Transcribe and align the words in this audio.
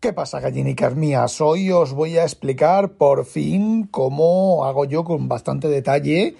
¿Qué 0.00 0.14
pasa, 0.14 0.40
gallinicas 0.40 0.96
mías? 0.96 1.42
Hoy 1.42 1.70
os 1.70 1.92
voy 1.92 2.16
a 2.16 2.22
explicar 2.22 2.92
por 2.92 3.26
fin 3.26 3.86
cómo 3.86 4.64
hago 4.64 4.86
yo 4.86 5.04
con 5.04 5.28
bastante 5.28 5.68
detalle, 5.68 6.36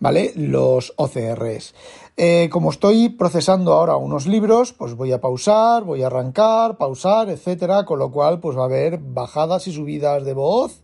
¿vale? 0.00 0.32
Los 0.34 0.92
OCRs. 0.96 1.76
Eh, 2.16 2.48
como 2.50 2.70
estoy 2.70 3.10
procesando 3.10 3.72
ahora 3.72 3.96
unos 3.96 4.26
libros, 4.26 4.72
pues 4.72 4.96
voy 4.96 5.12
a 5.12 5.20
pausar, 5.20 5.84
voy 5.84 6.02
a 6.02 6.08
arrancar, 6.08 6.76
pausar, 6.76 7.30
etcétera, 7.30 7.84
con 7.84 8.00
lo 8.00 8.10
cual 8.10 8.40
pues 8.40 8.58
va 8.58 8.62
a 8.62 8.64
haber 8.64 8.98
bajadas 8.98 9.68
y 9.68 9.72
subidas 9.72 10.24
de 10.24 10.34
voz. 10.34 10.82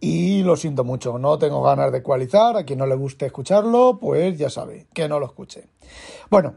Y 0.00 0.44
lo 0.44 0.56
siento 0.56 0.82
mucho, 0.82 1.18
no 1.18 1.38
tengo 1.38 1.62
ganas 1.62 1.92
de 1.92 1.98
ecualizar. 1.98 2.56
A 2.56 2.64
quien 2.64 2.78
no 2.78 2.86
le 2.86 2.94
guste 2.94 3.26
escucharlo, 3.26 3.98
pues 4.00 4.38
ya 4.38 4.48
sabe, 4.48 4.86
que 4.94 5.10
no 5.10 5.20
lo 5.20 5.26
escuche. 5.26 5.68
Bueno, 6.30 6.54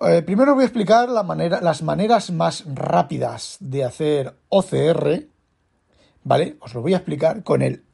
eh, 0.00 0.22
primero 0.22 0.54
voy 0.54 0.62
a 0.62 0.66
explicar 0.66 1.08
las 1.08 1.82
maneras 1.82 2.30
más 2.30 2.64
rápidas 2.66 3.56
de 3.60 3.84
hacer 3.84 4.34
OCR, 4.48 5.26
¿vale? 6.24 6.56
Os 6.60 6.74
lo 6.74 6.82
voy 6.82 6.94
a 6.94 6.98
explicar 6.98 7.42
con 7.42 7.62
el 7.62 7.84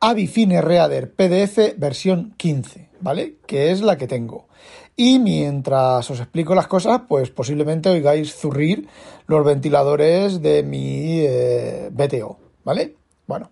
Avifine 0.00 0.60
Reader 0.60 1.14
PDF 1.14 1.78
versión 1.78 2.34
15, 2.36 2.90
¿vale? 3.00 3.36
Que 3.46 3.70
es 3.70 3.82
la 3.82 3.96
que 3.96 4.08
tengo. 4.08 4.48
Y 4.96 5.20
mientras 5.20 6.10
os 6.10 6.18
explico 6.18 6.54
las 6.54 6.66
cosas, 6.66 7.02
pues 7.08 7.30
posiblemente 7.30 7.88
oigáis 7.88 8.34
zurrir 8.34 8.88
los 9.26 9.44
ventiladores 9.44 10.42
de 10.42 10.64
mi 10.64 11.20
eh, 11.20 11.88
BTO, 11.92 12.38
¿vale? 12.64 12.96
Bueno, 13.28 13.50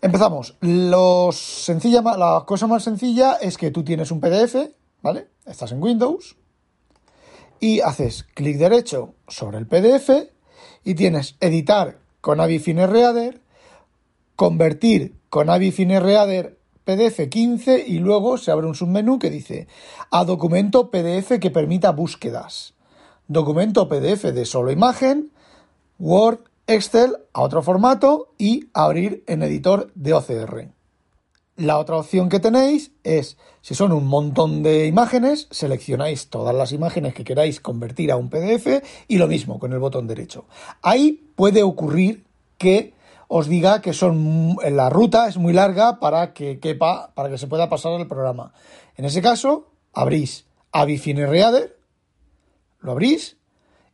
empezamos. 0.00 0.56
Sencilla, 1.32 2.00
la 2.00 2.44
cosa 2.46 2.66
más 2.66 2.82
sencilla 2.82 3.34
es 3.34 3.58
que 3.58 3.70
tú 3.70 3.84
tienes 3.84 4.10
un 4.10 4.20
PDF, 4.20 4.56
¿vale? 5.04 5.28
Estás 5.44 5.70
en 5.70 5.82
Windows 5.82 6.34
y 7.60 7.80
haces 7.80 8.24
clic 8.34 8.56
derecho 8.56 9.14
sobre 9.28 9.58
el 9.58 9.66
PDF 9.66 10.30
y 10.82 10.94
tienes 10.94 11.36
editar 11.40 11.98
con 12.22 12.40
Avifine 12.40 12.86
Reader, 12.86 13.42
convertir 14.34 15.14
con 15.28 15.50
Avifine 15.50 16.00
Reader 16.00 16.58
PDF 16.84 17.28
15 17.28 17.84
y 17.86 17.98
luego 17.98 18.38
se 18.38 18.50
abre 18.50 18.66
un 18.66 18.74
submenú 18.74 19.18
que 19.18 19.28
dice 19.28 19.68
a 20.10 20.24
documento 20.24 20.90
PDF 20.90 21.38
que 21.38 21.50
permita 21.50 21.92
búsquedas. 21.92 22.72
Documento 23.28 23.90
PDF 23.90 24.32
de 24.32 24.46
solo 24.46 24.70
imagen, 24.70 25.32
Word, 25.98 26.38
Excel 26.66 27.18
a 27.34 27.42
otro 27.42 27.62
formato 27.62 28.32
y 28.38 28.70
abrir 28.72 29.22
en 29.26 29.42
editor 29.42 29.92
de 29.94 30.14
OCR. 30.14 30.70
La 31.56 31.78
otra 31.78 31.98
opción 31.98 32.28
que 32.28 32.40
tenéis 32.40 32.90
es, 33.04 33.36
si 33.60 33.76
son 33.76 33.92
un 33.92 34.08
montón 34.08 34.64
de 34.64 34.86
imágenes, 34.86 35.46
seleccionáis 35.52 36.28
todas 36.28 36.52
las 36.52 36.72
imágenes 36.72 37.14
que 37.14 37.22
queráis 37.22 37.60
convertir 37.60 38.10
a 38.10 38.16
un 38.16 38.28
PDF 38.28 38.82
y 39.06 39.18
lo 39.18 39.28
mismo 39.28 39.60
con 39.60 39.72
el 39.72 39.78
botón 39.78 40.08
derecho. 40.08 40.46
Ahí 40.82 41.30
puede 41.36 41.62
ocurrir 41.62 42.24
que 42.58 42.92
os 43.28 43.46
diga 43.46 43.80
que 43.82 43.92
son 43.92 44.56
la 44.68 44.90
ruta 44.90 45.28
es 45.28 45.36
muy 45.36 45.52
larga 45.52 46.00
para 46.00 46.34
que 46.34 46.58
quepa, 46.58 47.12
para 47.14 47.30
que 47.30 47.38
se 47.38 47.46
pueda 47.46 47.68
pasar 47.68 48.00
el 48.00 48.08
programa. 48.08 48.52
En 48.96 49.04
ese 49.04 49.22
caso, 49.22 49.68
abrís 49.92 50.46
Avifine 50.72 51.26
Reader, 51.26 51.78
lo 52.80 52.92
abrís 52.92 53.36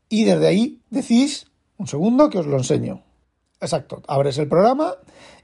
y 0.08 0.24
desde 0.24 0.46
ahí 0.46 0.80
decís, 0.88 1.46
un 1.76 1.86
segundo 1.86 2.30
que 2.30 2.38
os 2.38 2.46
lo 2.46 2.56
enseño. 2.56 3.02
Exacto, 3.60 4.02
abres 4.08 4.38
el 4.38 4.48
programa 4.48 4.94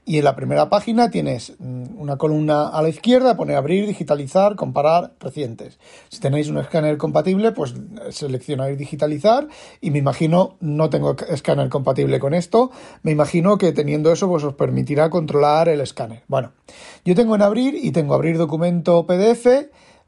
y 0.03 0.17
en 0.17 0.23
la 0.23 0.35
primera 0.35 0.69
página 0.69 1.11
tienes 1.11 1.53
mm, 1.59 1.99
una 1.99 2.17
columna 2.17 2.69
a 2.69 2.81
la 2.81 2.89
izquierda, 2.89 3.37
pone 3.37 3.55
abrir, 3.55 3.85
digitalizar, 3.85 4.55
comparar 4.55 5.13
recientes. 5.19 5.77
Si 6.09 6.19
tenéis 6.19 6.47
un 6.47 6.57
escáner 6.57 6.97
compatible, 6.97 7.51
pues 7.51 7.75
seleccionáis 8.09 8.77
digitalizar 8.77 9.49
y 9.81 9.91
me 9.91 9.99
imagino, 9.99 10.55
no 10.61 10.89
tengo 10.89 11.15
escáner 11.29 11.69
compatible 11.69 12.19
con 12.19 12.33
esto, 12.33 12.71
me 13.03 13.11
imagino 13.11 13.59
que 13.59 13.71
teniendo 13.71 14.11
eso 14.11 14.27
pues 14.27 14.43
os 14.45 14.55
permitirá 14.55 15.11
controlar 15.11 15.69
el 15.69 15.81
escáner. 15.81 16.23
Bueno, 16.27 16.53
yo 17.05 17.13
tengo 17.13 17.35
en 17.35 17.43
abrir 17.43 17.75
y 17.75 17.91
tengo 17.91 18.15
abrir 18.15 18.37
documento 18.37 19.05
PDF, 19.05 19.45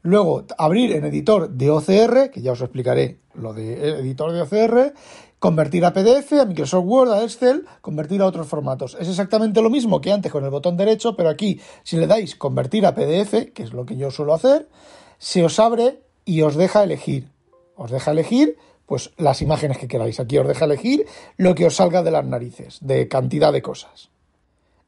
luego 0.02 0.46
abrir 0.58 0.92
en 0.92 1.04
editor 1.04 1.50
de 1.50 1.70
OCR, 1.70 2.30
que 2.30 2.40
ya 2.40 2.52
os 2.52 2.60
explicaré 2.60 3.20
lo 3.34 3.52
de 3.52 4.00
editor 4.00 4.32
de 4.32 4.42
OCR, 4.42 4.94
convertir 5.40 5.84
a 5.86 5.92
PDF, 5.92 6.34
a 6.34 6.44
Microsoft 6.44 6.84
Word, 6.86 7.12
a 7.12 7.24
Excel, 7.24 7.66
convertir 7.80 8.20
a 8.22 8.26
otros 8.26 8.46
formatos. 8.46 8.96
Es 9.00 9.08
exactamente 9.08 9.62
lo 9.62 9.70
mismo 9.70 10.00
que 10.00 10.12
antes 10.12 10.30
con 10.30 10.44
el 10.44 10.50
botón 10.50 10.76
derecho, 10.76 11.16
pero 11.16 11.30
aquí 11.30 11.58
si 11.82 11.96
le 11.96 12.06
dais 12.06 12.36
convertir 12.36 12.86
a 12.86 12.94
PDF, 12.94 13.52
que 13.52 13.62
es 13.64 13.72
lo 13.72 13.86
que 13.86 13.96
yo 13.96 14.10
suelo 14.10 14.34
hacer, 14.34 14.68
se 15.18 15.42
os 15.42 15.58
abre 15.58 16.02
y 16.26 16.42
os 16.42 16.54
deja 16.54 16.84
elegir. 16.84 17.30
Os 17.74 17.90
deja 17.90 18.12
elegir 18.12 18.58
pues 18.84 19.12
las 19.16 19.40
imágenes 19.40 19.78
que 19.78 19.88
queráis. 19.88 20.20
Aquí 20.20 20.36
os 20.36 20.46
deja 20.46 20.66
elegir 20.66 21.06
lo 21.38 21.54
que 21.54 21.64
os 21.64 21.76
salga 21.76 22.02
de 22.02 22.10
las 22.10 22.26
narices, 22.26 22.78
de 22.82 23.08
cantidad 23.08 23.52
de 23.52 23.62
cosas. 23.62 24.10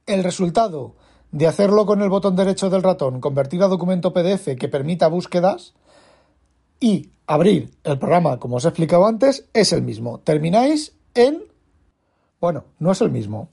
El 0.06 0.22
resultado 0.22 0.94
de 1.30 1.46
hacerlo 1.46 1.86
con 1.86 2.02
el 2.02 2.10
botón 2.10 2.36
derecho 2.36 2.68
del 2.68 2.82
ratón, 2.82 3.20
convertir 3.20 3.62
a 3.62 3.68
documento 3.68 4.12
PDF 4.12 4.54
que 4.58 4.68
permita 4.68 5.08
búsquedas, 5.08 5.72
y 6.82 7.12
abrir 7.28 7.70
el 7.84 8.00
programa, 8.00 8.40
como 8.40 8.56
os 8.56 8.64
he 8.64 8.68
explicado 8.68 9.06
antes, 9.06 9.48
es 9.54 9.72
el 9.72 9.82
mismo. 9.82 10.18
Termináis 10.18 10.96
en... 11.14 11.44
Bueno, 12.40 12.64
no 12.80 12.90
es 12.90 13.00
el 13.00 13.12
mismo. 13.12 13.50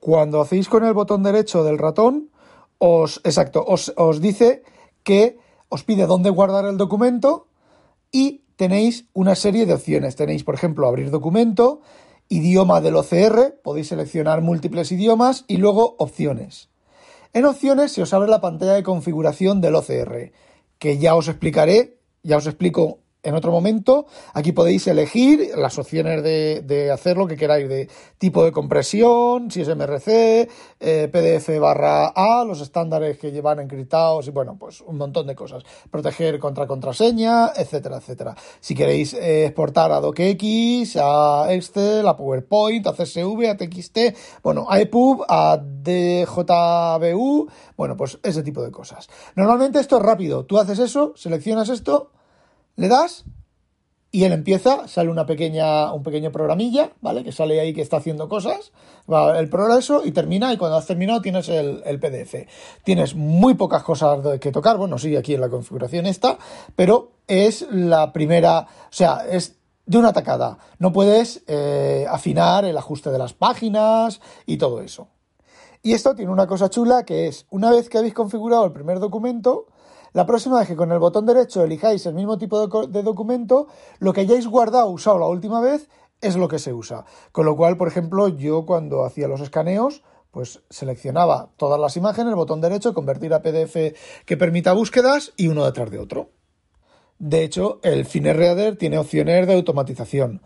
Cuando 0.00 0.40
hacéis 0.40 0.66
con 0.70 0.82
el 0.84 0.94
botón 0.94 1.22
derecho 1.22 1.62
del 1.62 1.76
ratón, 1.76 2.30
os, 2.78 3.20
exacto, 3.22 3.62
os, 3.66 3.92
os 3.98 4.22
dice 4.22 4.62
que 5.02 5.36
os 5.68 5.84
pide 5.84 6.06
dónde 6.06 6.30
guardar 6.30 6.64
el 6.64 6.78
documento 6.78 7.48
y 8.10 8.44
tenéis 8.56 9.04
una 9.12 9.34
serie 9.34 9.66
de 9.66 9.74
opciones. 9.74 10.16
Tenéis, 10.16 10.42
por 10.42 10.54
ejemplo, 10.54 10.88
abrir 10.88 11.10
documento, 11.10 11.82
idioma 12.30 12.80
del 12.80 12.96
OCR, 12.96 13.60
podéis 13.62 13.88
seleccionar 13.88 14.40
múltiples 14.40 14.90
idiomas 14.90 15.44
y 15.48 15.58
luego 15.58 15.96
opciones. 15.98 16.70
En 17.34 17.44
opciones 17.44 17.92
se 17.92 18.00
os 18.00 18.14
abre 18.14 18.30
la 18.30 18.40
pantalla 18.40 18.72
de 18.72 18.82
configuración 18.82 19.60
del 19.60 19.74
OCR, 19.74 20.32
que 20.78 20.96
ya 20.96 21.14
os 21.14 21.28
explicaré 21.28 21.99
ya 22.22 22.36
os 22.36 22.46
explico 22.46 23.00
en 23.22 23.34
otro 23.34 23.50
momento. 23.52 24.06
Aquí 24.34 24.52
podéis 24.52 24.86
elegir 24.86 25.50
las 25.56 25.78
opciones 25.78 26.22
de, 26.22 26.90
hacer 26.92 27.16
lo 27.16 27.26
que 27.26 27.36
queráis, 27.36 27.68
de 27.68 27.88
tipo 28.18 28.44
de 28.44 28.52
compresión, 28.52 29.50
si 29.50 29.62
es 29.62 29.68
MRC, 29.68 30.48
eh, 30.80 31.08
PDF 31.10 31.58
barra 31.58 32.08
A, 32.08 32.44
los 32.44 32.60
estándares 32.60 33.18
que 33.18 33.32
llevan 33.32 33.60
encriptados 33.60 34.26
y 34.28 34.30
bueno, 34.30 34.56
pues 34.58 34.80
un 34.80 34.96
montón 34.96 35.26
de 35.26 35.34
cosas. 35.34 35.62
Proteger 35.90 36.38
contra 36.38 36.66
contraseña, 36.66 37.52
etcétera, 37.56 37.98
etcétera. 37.98 38.34
Si 38.60 38.74
queréis 38.74 39.14
eh, 39.14 39.46
exportar 39.46 39.92
a 39.92 40.00
DocX, 40.00 40.96
a 40.96 41.46
Excel, 41.50 42.06
a 42.06 42.16
PowerPoint, 42.16 42.86
a 42.86 42.92
CSV, 42.92 43.48
a 43.50 43.56
TXT, 43.56 43.98
bueno, 44.42 44.66
a 44.68 44.80
EPUB, 44.80 45.24
a 45.28 45.58
DJBU, 45.58 47.48
bueno, 47.76 47.96
pues 47.96 48.18
ese 48.22 48.42
tipo 48.42 48.62
de 48.62 48.70
cosas. 48.70 49.08
Normalmente 49.34 49.80
esto 49.80 49.96
es 49.98 50.02
rápido. 50.02 50.44
Tú 50.44 50.58
haces 50.58 50.78
eso, 50.78 51.12
seleccionas 51.16 51.68
esto, 51.68 52.10
le 52.76 52.88
das 52.88 53.24
y 54.12 54.24
él 54.24 54.32
empieza, 54.32 54.88
sale 54.88 55.08
una 55.08 55.24
pequeña, 55.24 55.92
un 55.92 56.02
pequeño 56.02 56.32
programilla, 56.32 56.90
¿vale? 57.00 57.22
Que 57.22 57.30
sale 57.30 57.60
ahí 57.60 57.72
que 57.72 57.80
está 57.80 57.98
haciendo 57.98 58.28
cosas, 58.28 58.72
va 59.10 59.38
el 59.38 59.48
progreso 59.48 60.02
y 60.04 60.10
termina 60.10 60.52
y 60.52 60.56
cuando 60.56 60.76
has 60.76 60.86
terminado 60.86 61.20
tienes 61.22 61.48
el, 61.48 62.00
PDF. 62.00 62.48
Tienes 62.82 63.14
muy 63.14 63.54
pocas 63.54 63.84
cosas 63.84 64.38
que 64.40 64.50
tocar, 64.50 64.78
bueno, 64.78 64.98
sí, 64.98 65.14
aquí 65.14 65.34
en 65.34 65.40
la 65.40 65.48
configuración 65.48 66.06
está, 66.06 66.38
pero 66.74 67.12
es 67.28 67.66
la 67.70 68.12
primera, 68.12 68.60
o 68.60 68.92
sea, 68.92 69.24
es 69.30 69.56
de 69.86 69.98
una 69.98 70.12
tacada. 70.12 70.58
No 70.80 70.92
puedes 70.92 71.44
eh, 71.46 72.04
afinar 72.08 72.64
el 72.64 72.76
ajuste 72.76 73.10
de 73.10 73.18
las 73.18 73.32
páginas 73.32 74.20
y 74.44 74.56
todo 74.56 74.80
eso. 74.80 75.08
Y 75.82 75.92
esto 75.92 76.14
tiene 76.16 76.32
una 76.32 76.48
cosa 76.48 76.68
chula 76.68 77.04
que 77.04 77.28
es, 77.28 77.46
una 77.50 77.70
vez 77.70 77.88
que 77.88 77.98
habéis 77.98 78.14
configurado 78.14 78.64
el 78.64 78.72
primer 78.72 78.98
documento, 78.98 79.66
la 80.12 80.26
próxima 80.26 80.58
vez 80.58 80.68
que 80.68 80.76
con 80.76 80.90
el 80.90 80.98
botón 80.98 81.26
derecho 81.26 81.62
elijáis 81.62 82.04
el 82.06 82.14
mismo 82.14 82.38
tipo 82.38 82.66
de, 82.86 83.02
documento, 83.02 83.68
lo 83.98 84.12
que 84.12 84.22
hayáis 84.22 84.46
guardado 84.46 84.88
usado 84.88 85.18
la 85.18 85.26
última 85.26 85.60
vez 85.60 85.88
es 86.20 86.36
lo 86.36 86.48
que 86.48 86.58
se 86.58 86.72
usa. 86.72 87.04
Con 87.32 87.46
lo 87.46 87.56
cual, 87.56 87.76
por 87.76 87.88
ejemplo, 87.88 88.28
yo 88.28 88.66
cuando 88.66 89.04
hacía 89.04 89.28
los 89.28 89.40
escaneos, 89.40 90.02
pues 90.30 90.62
seleccionaba 90.68 91.50
todas 91.56 91.80
las 91.80 91.96
imágenes, 91.96 92.34
botón 92.34 92.60
derecho, 92.60 92.94
convertir 92.94 93.32
a 93.34 93.42
PDF 93.42 93.96
que 94.24 94.36
permita 94.36 94.72
búsquedas 94.72 95.32
y 95.36 95.48
uno 95.48 95.64
detrás 95.64 95.90
de 95.90 95.98
otro. 95.98 96.30
De 97.18 97.44
hecho, 97.44 97.80
el 97.82 98.04
FineReader 98.04 98.76
tiene 98.76 98.98
opciones 98.98 99.46
de 99.46 99.54
automatización. 99.54 100.42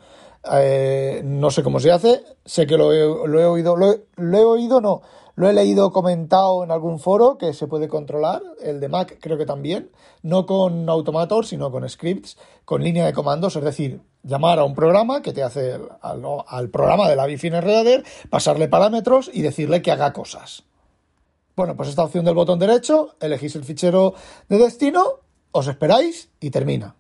Eh, 0.53 1.23
no 1.25 1.51
sé 1.51 1.63
cómo 1.63 1.81
se 1.81 1.91
hace, 1.91 2.23
sé 2.45 2.67
que 2.67 2.77
lo 2.77 2.93
he, 2.93 3.05
oído, 3.07 3.77
lo 3.77 4.39
he 4.39 4.45
oído, 4.45 4.81
no, 4.83 5.01
lo 5.37 5.49
he 5.49 5.53
leído 5.53 5.93
comentado 5.93 6.63
en 6.63 6.71
algún 6.71 6.99
foro 6.99 7.39
que 7.39 7.53
se 7.53 7.67
puede 7.67 7.89
controlar, 7.89 8.43
el 8.63 8.81
de 8.81 8.89
Mac 8.89 9.19
creo 9.21 9.37
que 9.37 9.47
también, 9.47 9.91
no 10.23 10.47
con 10.47 10.89
Automator, 10.89 11.45
sino 11.45 11.71
con 11.71 11.89
scripts, 11.89 12.37
con 12.65 12.83
línea 12.83 13.07
de 13.07 13.13
comandos, 13.13 13.57
es 13.57 13.65
decir, 13.65 14.01
llamar 14.23 14.59
a 14.59 14.65
un 14.65 14.75
programa 14.75 15.23
que 15.23 15.33
te 15.33 15.43
hace 15.43 15.79
al, 16.01 16.71
programa 16.71 17.09
de 17.09 17.17
la 17.17 17.27
Bifine 17.27 17.61
Reader, 17.61 18.05
pasarle 18.31 18.69
parámetros 18.69 19.31
y 19.33 19.43
decirle 19.43 19.83
que 19.83 19.91
haga 19.91 20.13
cosas. 20.13 20.65
Bueno, 21.57 21.77
pues 21.77 21.89
esta 21.89 22.05
opción 22.05 22.25
del 22.25 22.35
botón 22.35 22.59
derecho, 22.59 23.15
elegís 23.21 23.55
el 23.57 23.65
fichero 23.65 24.15
de 24.49 24.59
destino, 24.59 25.21
os 25.53 25.69
esperáis 25.69 26.31
y 26.41 26.51
termina. 26.51 26.97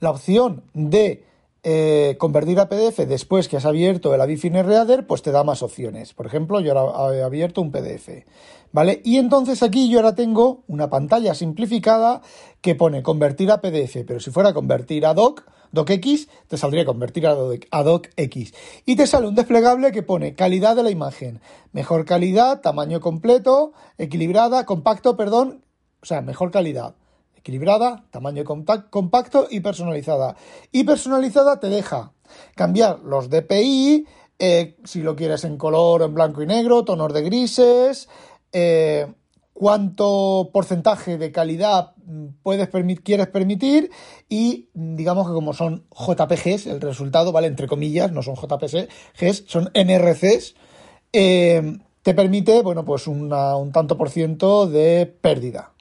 La 0.00 0.10
opción 0.10 0.62
de 0.74 1.27
eh, 1.64 2.16
convertir 2.18 2.60
a 2.60 2.68
PDF 2.68 2.98
después 3.08 3.48
que 3.48 3.56
has 3.56 3.64
abierto 3.64 4.14
el 4.14 4.20
Avifine 4.20 4.62
Reader, 4.62 5.06
pues 5.06 5.22
te 5.22 5.32
da 5.32 5.42
más 5.42 5.62
opciones. 5.62 6.14
Por 6.14 6.26
ejemplo, 6.26 6.60
yo 6.60 6.78
ahora 6.78 7.16
he 7.16 7.22
abierto 7.22 7.60
un 7.60 7.72
PDF. 7.72 8.24
¿Vale? 8.70 9.00
Y 9.04 9.16
entonces 9.16 9.62
aquí 9.62 9.88
yo 9.88 9.98
ahora 9.98 10.14
tengo 10.14 10.62
una 10.68 10.90
pantalla 10.90 11.34
simplificada 11.34 12.20
que 12.60 12.74
pone 12.74 13.02
convertir 13.02 13.50
a 13.50 13.60
PDF, 13.60 14.04
pero 14.06 14.20
si 14.20 14.30
fuera 14.30 14.52
convertir 14.52 15.06
a 15.06 15.14
doc, 15.14 15.44
docx, 15.72 16.28
te 16.48 16.58
saldría 16.58 16.84
convertir 16.84 17.26
a, 17.26 17.34
doc, 17.34 17.64
a 17.70 17.82
docx. 17.82 18.52
Y 18.84 18.96
te 18.96 19.06
sale 19.06 19.26
un 19.26 19.34
desplegable 19.34 19.90
que 19.90 20.02
pone 20.02 20.34
calidad 20.34 20.76
de 20.76 20.82
la 20.82 20.90
imagen, 20.90 21.40
mejor 21.72 22.04
calidad, 22.04 22.60
tamaño 22.60 23.00
completo, 23.00 23.72
equilibrada, 23.96 24.66
compacto, 24.66 25.16
perdón, 25.16 25.64
o 26.02 26.06
sea, 26.06 26.20
mejor 26.20 26.50
calidad 26.50 26.94
equilibrada, 27.48 28.04
tamaño 28.10 28.44
compacto 28.44 29.48
y 29.50 29.60
personalizada. 29.60 30.36
Y 30.70 30.84
personalizada 30.84 31.58
te 31.58 31.70
deja 31.70 32.12
cambiar 32.54 32.98
los 33.00 33.30
DPI, 33.30 34.06
eh, 34.38 34.76
si 34.84 35.00
lo 35.00 35.16
quieres 35.16 35.44
en 35.44 35.56
color, 35.56 36.02
en 36.02 36.12
blanco 36.12 36.42
y 36.42 36.46
negro, 36.46 36.84
tonos 36.84 37.10
de 37.14 37.22
grises, 37.22 38.10
eh, 38.52 39.06
cuánto 39.54 40.50
porcentaje 40.52 41.16
de 41.16 41.32
calidad 41.32 41.94
puedes 42.42 42.68
quieres 43.02 43.28
permitir 43.28 43.90
y 44.28 44.68
digamos 44.74 45.26
que 45.26 45.32
como 45.32 45.54
son 45.54 45.86
JPGs, 45.90 46.66
el 46.66 46.82
resultado, 46.82 47.32
¿vale? 47.32 47.46
Entre 47.46 47.66
comillas, 47.66 48.12
no 48.12 48.22
son 48.22 48.34
JPGs, 48.34 49.44
son 49.46 49.70
NRCs, 49.72 50.54
eh, 51.14 51.78
te 52.02 52.12
permite, 52.12 52.60
bueno, 52.62 52.84
pues 52.84 53.06
un 53.06 53.30
tanto 53.72 53.96
por 53.96 54.10
ciento 54.10 54.66
de 54.66 55.06
pérdida. 55.06 55.72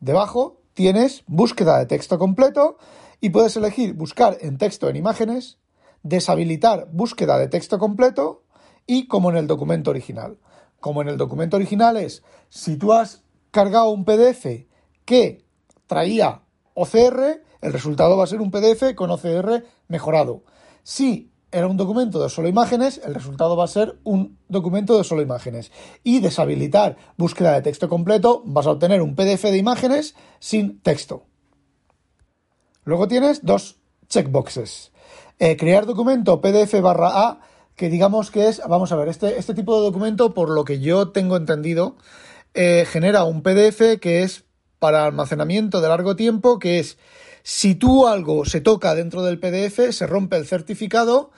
Debajo 0.00 0.60
tienes 0.74 1.24
búsqueda 1.26 1.78
de 1.78 1.86
texto 1.86 2.18
completo 2.18 2.78
y 3.20 3.30
puedes 3.30 3.56
elegir 3.56 3.94
buscar 3.94 4.38
en 4.40 4.58
texto 4.58 4.88
en 4.88 4.96
imágenes, 4.96 5.58
deshabilitar 6.02 6.88
búsqueda 6.92 7.38
de 7.38 7.48
texto 7.48 7.78
completo 7.78 8.44
y 8.86 9.08
como 9.08 9.30
en 9.30 9.36
el 9.36 9.46
documento 9.46 9.90
original. 9.90 10.38
Como 10.80 11.02
en 11.02 11.08
el 11.08 11.16
documento 11.16 11.56
original 11.56 11.96
es, 11.96 12.22
si 12.48 12.76
tú 12.76 12.92
has 12.92 13.24
cargado 13.50 13.90
un 13.90 14.04
PDF 14.04 14.66
que 15.04 15.44
traía 15.86 16.42
OCR, 16.74 17.42
el 17.60 17.72
resultado 17.72 18.16
va 18.16 18.24
a 18.24 18.28
ser 18.28 18.40
un 18.40 18.52
PDF 18.52 18.94
con 18.94 19.10
OCR 19.10 19.64
mejorado. 19.88 20.44
Si 20.84 21.32
era 21.50 21.66
un 21.66 21.76
documento 21.76 22.22
de 22.22 22.28
solo 22.28 22.48
imágenes, 22.48 23.00
el 23.04 23.14
resultado 23.14 23.56
va 23.56 23.64
a 23.64 23.68
ser 23.68 23.98
un 24.04 24.38
documento 24.48 24.96
de 24.98 25.04
solo 25.04 25.22
imágenes. 25.22 25.72
Y 26.04 26.20
deshabilitar 26.20 26.96
búsqueda 27.16 27.54
de 27.54 27.62
texto 27.62 27.88
completo, 27.88 28.42
vas 28.44 28.66
a 28.66 28.72
obtener 28.72 29.00
un 29.02 29.14
PDF 29.14 29.44
de 29.44 29.56
imágenes 29.56 30.14
sin 30.38 30.80
texto. 30.80 31.24
Luego 32.84 33.08
tienes 33.08 33.44
dos 33.44 33.76
checkboxes. 34.08 34.92
Eh, 35.38 35.56
crear 35.56 35.86
documento 35.86 36.40
PDF 36.40 36.80
barra 36.80 37.28
A, 37.28 37.40
que 37.76 37.88
digamos 37.88 38.30
que 38.30 38.48
es, 38.48 38.60
vamos 38.68 38.92
a 38.92 38.96
ver, 38.96 39.08
este, 39.08 39.38
este 39.38 39.54
tipo 39.54 39.76
de 39.78 39.84
documento, 39.84 40.34
por 40.34 40.50
lo 40.50 40.64
que 40.64 40.80
yo 40.80 41.10
tengo 41.10 41.36
entendido, 41.36 41.96
eh, 42.54 42.86
genera 42.90 43.24
un 43.24 43.42
PDF 43.42 44.00
que 44.00 44.22
es 44.22 44.44
para 44.78 45.04
almacenamiento 45.04 45.80
de 45.80 45.88
largo 45.88 46.16
tiempo, 46.16 46.58
que 46.58 46.78
es 46.78 46.98
si 47.42 47.74
tú 47.74 48.06
algo 48.06 48.44
se 48.44 48.60
toca 48.60 48.94
dentro 48.94 49.22
del 49.22 49.38
PDF, 49.38 49.90
se 49.90 50.06
rompe 50.06 50.36
el 50.36 50.46
certificado 50.46 51.30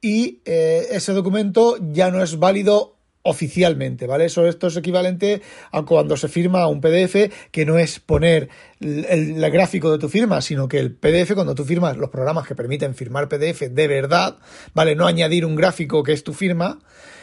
y 0.00 0.40
eh, 0.44 0.88
ese 0.90 1.12
documento 1.12 1.76
ya 1.80 2.10
no 2.10 2.22
es 2.22 2.38
válido 2.38 2.94
oficialmente, 3.24 4.06
¿vale? 4.06 4.26
Eso 4.26 4.46
esto 4.46 4.66
es 4.66 4.76
equivalente 4.76 5.40
a 5.72 5.82
cuando 5.82 6.16
se 6.16 6.28
firma 6.28 6.66
un 6.66 6.82
PDF 6.82 7.32
que 7.50 7.64
no 7.64 7.78
es 7.78 7.98
poner 7.98 8.50
el, 8.80 9.40
gráfico 9.50 9.90
de 9.90 9.98
tu 9.98 10.10
firma, 10.10 10.42
sino 10.42 10.68
que 10.68 10.78
el 10.78 10.94
PDF 10.94 11.32
cuando 11.34 11.54
tú 11.54 11.64
firmas 11.64 11.96
los 11.96 12.10
programas 12.10 12.46
que 12.46 12.54
permiten 12.54 12.94
firmar 12.94 13.30
PDF 13.30 13.62
de 13.70 13.88
verdad, 13.88 14.36
¿vale? 14.74 14.94
No 14.94 15.06
añadir 15.06 15.46
un 15.46 15.56
gráfico 15.56 16.02
que 16.02 16.12
es 16.12 16.22
tu 16.22 16.34
firma, 16.34 16.80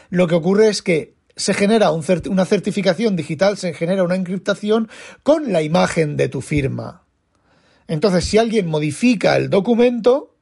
lo 0.09 0.25
que 0.25 0.35
ocurre 0.35 0.69
es 0.69 0.81
que 0.81 1.13
se 1.35 1.53
genera 1.53 1.91
una 1.91 2.45
certificación 2.45 3.15
digital, 3.15 3.57
se 3.57 3.73
genera 3.73 4.03
una 4.03 4.15
encriptación 4.15 4.89
con 5.21 5.53
la 5.53 5.61
imagen 5.61 6.17
de 6.17 6.29
tu 6.29 6.41
firma. 6.41 7.00
Entonces, 7.91 8.23
si 8.23 8.38
alguien 8.38 8.67
modifica 8.67 9.35
el 9.35 9.49
documento, 9.49 10.33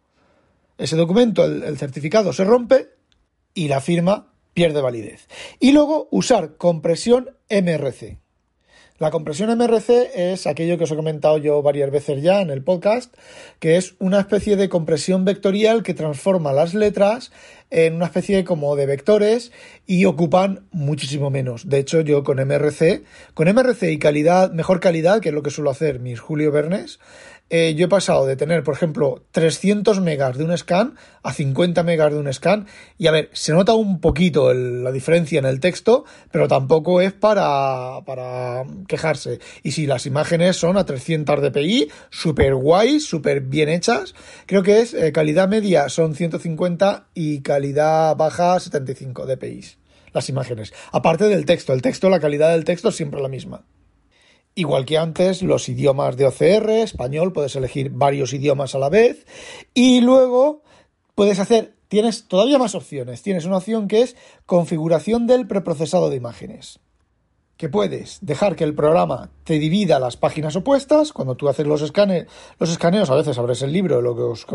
ese 0.77 0.95
documento, 0.95 1.45
el, 1.45 1.79
certificado 1.79 2.31
se 2.31 2.43
rompe 2.43 2.89
y 3.55 3.69
la 3.69 3.81
firma 3.81 4.31
pierde 4.53 4.81
validez. 4.81 5.27
Y 5.59 5.71
luego 5.71 6.07
usar 6.11 6.57
compresión 6.57 7.31
MRC. 7.49 8.19
La 8.99 9.11
compresión 9.11 9.49
MRC 9.57 10.11
es 10.13 10.45
aquello 10.45 10.77
que 10.77 10.83
os 10.83 10.91
he 10.91 10.95
comentado 10.95 11.37
yo 11.37 11.61
varias 11.61 11.89
veces 11.89 12.21
ya 12.21 12.41
en 12.41 12.49
el 12.49 12.63
podcast, 12.63 13.15
que 13.59 13.77
es 13.77 13.95
una 13.97 14.19
especie 14.19 14.57
de 14.57 14.67
compresión 14.67 15.23
vectorial 15.23 15.83
que 15.83 15.93
transforma 15.93 16.51
las 16.51 16.73
letras 16.73 17.31
en 17.69 17.95
una 17.95 18.07
especie 18.07 18.43
como 18.43 18.75
de 18.75 18.85
vectores 18.85 19.53
y 19.87 20.03
ocupan 20.03 20.67
muchísimo 20.71 21.29
menos. 21.29 21.69
De 21.69 21.79
hecho, 21.79 22.01
yo 22.01 22.25
con 22.25 22.45
MRC, 22.45 23.03
con 23.33 23.47
MRC 23.47 23.83
y 23.83 23.99
calidad, 23.99 24.51
mejor 24.51 24.81
calidad, 24.81 25.21
que 25.21 25.29
es 25.29 25.35
lo 25.35 25.43
que 25.43 25.49
suelo 25.49 25.69
hacer 25.69 25.99
mis 25.99 26.19
Julio 26.19 26.51
Bernes, 26.51 26.99
eh, 27.49 27.73
yo 27.75 27.85
he 27.85 27.89
pasado 27.89 28.25
de 28.27 28.35
tener, 28.35 28.63
por 28.63 28.75
ejemplo, 28.75 29.23
300 29.31 30.01
megas 30.01 30.37
de 30.37 30.43
un 30.43 30.55
scan 30.55 30.95
a 31.23 31.33
50 31.33 31.83
megas 31.83 32.13
de 32.13 32.19
un 32.19 32.31
scan. 32.31 32.67
Y 32.97 33.07
a 33.07 33.11
ver, 33.11 33.29
se 33.33 33.53
nota 33.53 33.73
un 33.73 33.99
poquito 33.99 34.53
la 34.53 34.91
diferencia 34.91 35.39
en 35.39 35.45
el 35.45 35.59
texto, 35.59 36.05
pero 36.31 36.47
tampoco 36.47 37.01
es 37.01 37.13
para, 37.13 38.01
para 38.05 38.65
quejarse. 38.87 39.39
Y 39.63 39.71
si 39.71 39.87
las 39.87 40.05
imágenes 40.05 40.57
son 40.57 40.77
a 40.77 40.85
300 40.85 41.41
dpi, 41.41 41.89
súper 42.09 42.55
guay, 42.55 42.99
súper 42.99 43.41
bien 43.41 43.69
hechas, 43.69 44.13
creo 44.45 44.61
que 44.61 44.81
es 44.81 44.93
eh, 44.93 45.11
calidad 45.11 45.49
media 45.49 45.89
son 45.89 46.15
150 46.15 47.07
y 47.13 47.41
calidad 47.41 48.15
baja 48.15 48.59
75 48.59 49.25
dpi. 49.25 49.61
Las 50.13 50.29
imágenes. 50.29 50.73
Aparte 50.91 51.25
del 51.25 51.45
texto, 51.45 51.73
el 51.73 51.81
texto, 51.81 52.09
la 52.09 52.19
calidad 52.19 52.51
del 52.51 52.63
texto 52.63 52.89
es 52.89 52.95
siempre 52.95 53.21
la 53.21 53.27
misma. 53.27 53.63
Igual 54.55 54.85
que 54.85 54.97
antes, 54.97 55.41
los 55.41 55.69
idiomas 55.69 56.17
de 56.17 56.25
OCR, 56.25 56.69
español, 56.69 57.33
puedes 57.33 57.55
elegir 57.55 57.91
varios 57.91 58.33
idiomas 58.33 58.75
a 58.75 58.79
la 58.79 58.89
vez. 58.89 59.25
Y 59.73 60.01
luego 60.01 60.63
puedes 61.15 61.39
hacer, 61.39 61.75
tienes 61.87 62.27
todavía 62.27 62.57
más 62.59 62.75
opciones. 62.75 63.21
Tienes 63.21 63.45
una 63.45 63.57
opción 63.57 63.87
que 63.87 64.01
es 64.01 64.15
configuración 64.45 65.27
del 65.27 65.47
preprocesado 65.47 66.09
de 66.09 66.17
imágenes. 66.17 66.79
Que 67.59 67.67
puedes 67.67 68.19
dejar 68.21 68.55
que 68.55 68.63
el 68.63 68.73
programa 68.73 69.31
te 69.43 69.59
divida 69.59 69.99
las 69.99 70.15
páginas 70.15 70.55
opuestas. 70.55 71.11
Cuando 71.11 71.35
tú 71.35 71.49
haces 71.49 71.67
los, 71.67 71.81
los 71.81 72.69
escaneos, 72.69 73.09
a 73.09 73.15
veces 73.15 73.37
abres 73.37 73.61
el 73.63 73.73
libro, 73.73 74.01
lo 74.01 74.15
que 74.15 74.21
os 74.21 74.47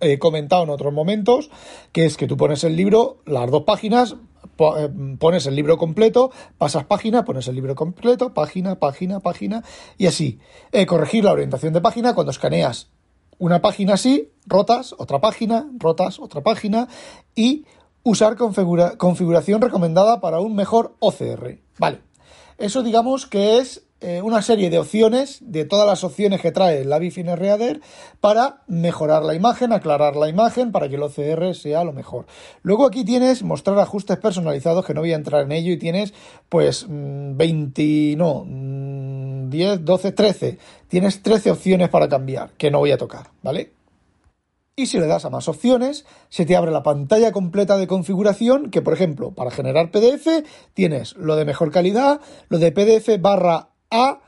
he 0.00 0.18
comentado 0.18 0.64
en 0.64 0.68
otros 0.68 0.92
momentos, 0.92 1.48
que 1.92 2.04
es 2.04 2.18
que 2.18 2.26
tú 2.26 2.36
pones 2.36 2.62
el 2.64 2.76
libro, 2.76 3.22
las 3.24 3.50
dos 3.50 3.62
páginas, 3.62 4.16
eh, 4.58 4.90
pones 5.18 5.46
el 5.46 5.56
libro 5.56 5.78
completo, 5.78 6.30
pasas 6.58 6.84
página, 6.84 7.24
pones 7.24 7.48
el 7.48 7.54
libro 7.54 7.74
completo, 7.74 8.34
página, 8.34 8.78
página, 8.78 9.20
página, 9.20 9.64
y 9.96 10.06
así. 10.06 10.38
Eh, 10.72 10.84
corregir 10.84 11.24
la 11.24 11.32
orientación 11.32 11.72
de 11.72 11.80
página 11.80 12.14
cuando 12.14 12.32
escaneas 12.32 12.90
una 13.38 13.62
página 13.62 13.94
así, 13.94 14.30
rotas, 14.46 14.94
otra 14.98 15.20
página, 15.20 15.70
rotas, 15.78 16.20
otra 16.20 16.42
página, 16.42 16.86
y 17.34 17.64
usar 18.02 18.36
configuración 18.36 19.60
recomendada 19.60 20.20
para 20.20 20.40
un 20.40 20.54
mejor 20.54 20.94
OCR. 21.00 21.58
Vale. 21.78 22.11
Eso 22.58 22.82
digamos 22.82 23.26
que 23.26 23.58
es 23.58 23.82
eh, 24.02 24.20
una 24.20 24.42
serie 24.42 24.68
de 24.68 24.80
opciones, 24.80 25.38
de 25.42 25.64
todas 25.64 25.86
las 25.86 26.02
opciones 26.02 26.40
que 26.40 26.50
trae 26.50 26.80
el 26.80 26.92
Avifine 26.92 27.36
Reader, 27.36 27.80
para 28.20 28.62
mejorar 28.66 29.22
la 29.22 29.34
imagen, 29.34 29.72
aclarar 29.72 30.16
la 30.16 30.28
imagen, 30.28 30.72
para 30.72 30.88
que 30.88 30.96
el 30.96 31.02
OCR 31.04 31.54
sea 31.54 31.84
lo 31.84 31.92
mejor. 31.92 32.26
Luego 32.62 32.84
aquí 32.84 33.04
tienes 33.04 33.44
mostrar 33.44 33.78
ajustes 33.78 34.18
personalizados, 34.18 34.84
que 34.84 34.92
no 34.92 35.02
voy 35.02 35.12
a 35.12 35.16
entrar 35.16 35.42
en 35.42 35.52
ello, 35.52 35.72
y 35.72 35.76
tienes 35.76 36.14
pues 36.48 36.84
20, 36.88 38.16
mm, 38.16 38.18
no, 38.18 38.44
10, 39.48 39.84
12, 39.84 40.12
13. 40.12 40.58
Tienes 40.88 41.22
13 41.22 41.52
opciones 41.52 41.88
para 41.88 42.08
cambiar, 42.08 42.50
que 42.58 42.72
no 42.72 42.80
voy 42.80 42.90
a 42.90 42.98
tocar, 42.98 43.28
¿vale? 43.42 43.70
Y 44.74 44.86
si 44.86 44.98
le 44.98 45.06
das 45.06 45.26
a 45.26 45.30
más 45.30 45.48
opciones, 45.48 46.06
se 46.30 46.46
te 46.46 46.56
abre 46.56 46.70
la 46.70 46.82
pantalla 46.82 47.30
completa 47.30 47.76
de 47.76 47.86
configuración 47.86 48.70
que, 48.70 48.80
por 48.80 48.94
ejemplo, 48.94 49.34
para 49.34 49.50
generar 49.50 49.90
PDF 49.90 50.44
tienes 50.72 51.14
lo 51.16 51.36
de 51.36 51.44
mejor 51.44 51.70
calidad, 51.70 52.22
lo 52.48 52.58
de 52.58 52.72
PDF 52.72 53.20
barra 53.20 53.68
a 53.90 54.20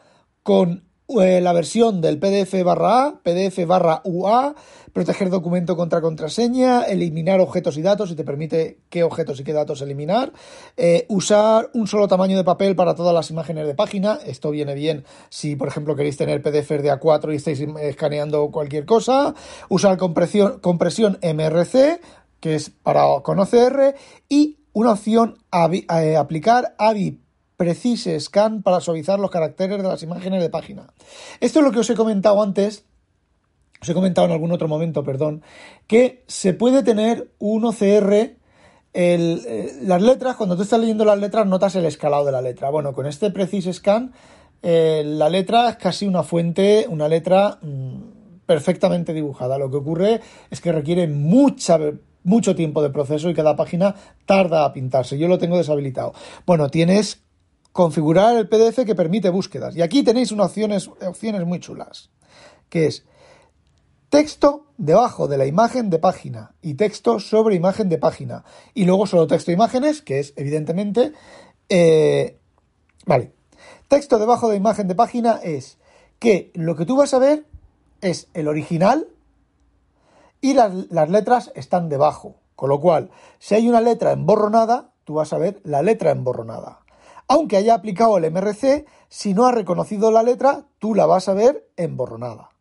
con 0.42 0.84
eh, 1.08 1.40
la 1.40 1.54
versión 1.54 2.02
del 2.02 2.18
PDF 2.18 2.62
barra 2.62 3.06
A, 3.06 3.22
PDF 3.22 3.66
barra 3.66 4.02
UA, 4.04 4.54
proteger 4.94 5.28
documento 5.28 5.76
contra 5.76 6.00
contraseña, 6.00 6.84
eliminar 6.84 7.40
objetos 7.40 7.76
y 7.76 7.82
datos 7.82 8.12
y 8.12 8.14
te 8.14 8.22
permite 8.22 8.78
qué 8.88 9.02
objetos 9.02 9.40
y 9.40 9.44
qué 9.44 9.52
datos 9.52 9.82
eliminar, 9.82 10.32
eh, 10.76 11.04
usar 11.08 11.68
un 11.74 11.88
solo 11.88 12.06
tamaño 12.06 12.36
de 12.36 12.44
papel 12.44 12.76
para 12.76 12.94
todas 12.94 13.12
las 13.12 13.28
imágenes 13.28 13.66
de 13.66 13.74
página, 13.74 14.20
esto 14.24 14.52
viene 14.52 14.74
bien 14.74 15.04
si 15.28 15.56
por 15.56 15.66
ejemplo 15.66 15.96
queréis 15.96 16.16
tener 16.16 16.40
PDF 16.40 16.80
de 16.80 16.92
A4 16.92 17.32
y 17.32 17.36
estáis 17.36 17.60
escaneando 17.60 18.50
cualquier 18.52 18.86
cosa, 18.86 19.34
usar 19.68 19.98
compresión, 19.98 20.60
compresión 20.60 21.18
MRC, 21.22 22.00
que 22.38 22.54
es 22.54 22.70
para 22.70 23.02
conocer, 23.22 23.96
y 24.28 24.58
una 24.72 24.92
opción 24.92 25.38
eh, 25.52 26.16
aplicar 26.16 26.76
AVI 26.78 27.20
Precise 27.56 28.18
Scan 28.20 28.62
para 28.62 28.80
suavizar 28.80 29.18
los 29.18 29.30
caracteres 29.30 29.82
de 29.82 29.88
las 29.88 30.02
imágenes 30.04 30.40
de 30.40 30.50
página. 30.50 30.92
Esto 31.40 31.58
es 31.58 31.64
lo 31.64 31.72
que 31.72 31.80
os 31.80 31.90
he 31.90 31.94
comentado 31.94 32.40
antes 32.40 32.84
os 33.81 33.88
he 33.88 33.95
comentado 33.95 34.26
en 34.26 34.33
algún 34.33 34.52
otro 34.52 34.69
momento, 34.69 35.04
perdón, 35.04 35.43
que 35.87 36.23
se 36.26 36.54
puede 36.54 36.83
tener 36.83 37.31
un 37.38 37.64
OCR 37.64 38.37
eh, 38.97 39.73
las 39.83 40.00
letras, 40.00 40.37
cuando 40.37 40.57
tú 40.57 40.62
estás 40.62 40.78
leyendo 40.78 41.04
las 41.04 41.19
letras, 41.19 41.47
notas 41.47 41.75
el 41.75 41.85
escalado 41.85 42.25
de 42.25 42.33
la 42.33 42.40
letra. 42.40 42.71
Bueno, 42.71 42.93
con 42.93 43.07
este 43.07 43.31
Precise 43.31 43.73
Scan, 43.73 44.12
eh, 44.62 45.02
la 45.04 45.28
letra 45.28 45.69
es 45.69 45.76
casi 45.76 46.07
una 46.07 46.23
fuente, 46.23 46.87
una 46.88 47.09
letra 47.09 47.59
mm, 47.61 48.45
perfectamente 48.47 49.12
dibujada. 49.12 49.59
Lo 49.59 49.69
que 49.71 49.76
ocurre 49.76 50.21
es 50.49 50.61
que 50.61 50.71
requiere 50.71 51.09
mucha, 51.09 51.78
mucho 52.23 52.54
tiempo 52.54 52.83
de 52.83 52.90
proceso 52.90 53.28
y 53.28 53.35
cada 53.35 53.57
página 53.57 53.97
tarda 54.26 54.64
a 54.64 54.73
pintarse. 54.73 55.19
Yo 55.19 55.26
lo 55.26 55.38
tengo 55.38 55.59
deshabilitado. 55.59 56.14
Bueno, 56.47 56.69
tienes 56.69 57.21
configurar 57.73 58.37
el 58.37 58.49
PDF 58.49 58.85
que 58.87 58.95
permite 58.95 59.28
búsquedas. 59.31 59.75
Y 59.75 59.83
aquí 59.83 60.04
tenéis 60.04 60.31
unas 60.31 60.47
opciones, 60.47 60.88
opciones 61.04 61.45
muy 61.45 61.59
chulas, 61.59 62.11
que 62.69 62.87
es 62.87 63.04
texto 64.14 64.66
debajo 64.78 65.26
de 65.26 65.37
la 65.37 65.44
imagen 65.44 65.90
de 65.90 65.99
página 65.99 66.54
y 66.62 66.75
texto 66.75 67.18
sobre 67.18 67.56
imagen 67.56 67.88
de 67.88 67.99
página. 67.99 68.44
Y 68.73 68.85
luego 68.85 69.09
solo 69.09 69.26
texto 69.26 69.50
e 69.50 69.54
imágenes, 69.54 70.02
que 70.02 70.21
es 70.21 70.35
evidentemente... 70.37 71.12
Eh, 71.68 72.38
vale. 73.06 73.33
Texto 73.88 74.21
debajo 74.21 74.49
de 74.49 74.56
imagen 74.56 74.87
de 74.87 74.94
página 74.94 75.40
es 75.42 75.78
que 76.21 76.52
lo 76.54 76.76
que 76.76 76.87
tú 76.87 76.97
vas 76.97 77.12
a 77.12 77.18
ver 77.18 77.44
es 78.02 78.28
el 78.35 78.47
original 78.47 79.09
y 80.40 80.54
las, 80.54 80.73
las 80.90 81.11
letras 81.11 81.50
están 81.56 81.88
debajo. 81.88 82.37
Con 82.54 82.68
lo 82.68 82.78
cual, 82.80 83.11
si 83.40 83.56
hay 83.56 83.68
una 83.68 83.80
letra 83.80 84.12
emborronada, 84.12 84.92
tú 85.02 85.14
vas 85.14 85.33
a 85.33 85.38
ver 85.38 85.61
la 85.64 85.83
letra 85.83 86.12
emborronada. 86.12 86.83
Aunque 87.26 87.56
haya 87.56 87.75
aplicado 87.75 88.16
el 88.18 88.30
MRC, 88.30 88.87
si 89.09 89.35
no 89.35 89.44
ha 89.47 89.50
reconocido 89.50 90.12
la 90.12 90.23
letra, 90.23 90.66
tú 90.78 90.94
la 90.94 91.06
vas 91.06 91.28
a 91.28 91.35
ver 91.35 91.66
emborronada. 91.76 92.53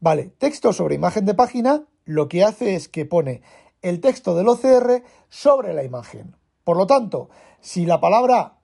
Vale, 0.00 0.32
texto 0.38 0.72
sobre 0.72 0.94
imagen 0.94 1.24
de 1.24 1.34
página, 1.34 1.84
lo 2.04 2.28
que 2.28 2.44
hace 2.44 2.74
es 2.74 2.88
que 2.88 3.06
pone 3.06 3.42
el 3.82 4.00
texto 4.00 4.34
del 4.34 4.48
OCR 4.48 5.02
sobre 5.28 5.72
la 5.72 5.84
imagen. 5.84 6.36
Por 6.64 6.76
lo 6.76 6.86
tanto, 6.86 7.30
si 7.60 7.86
la 7.86 8.00
palabra 8.00 8.58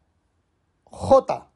J 0.85 1.49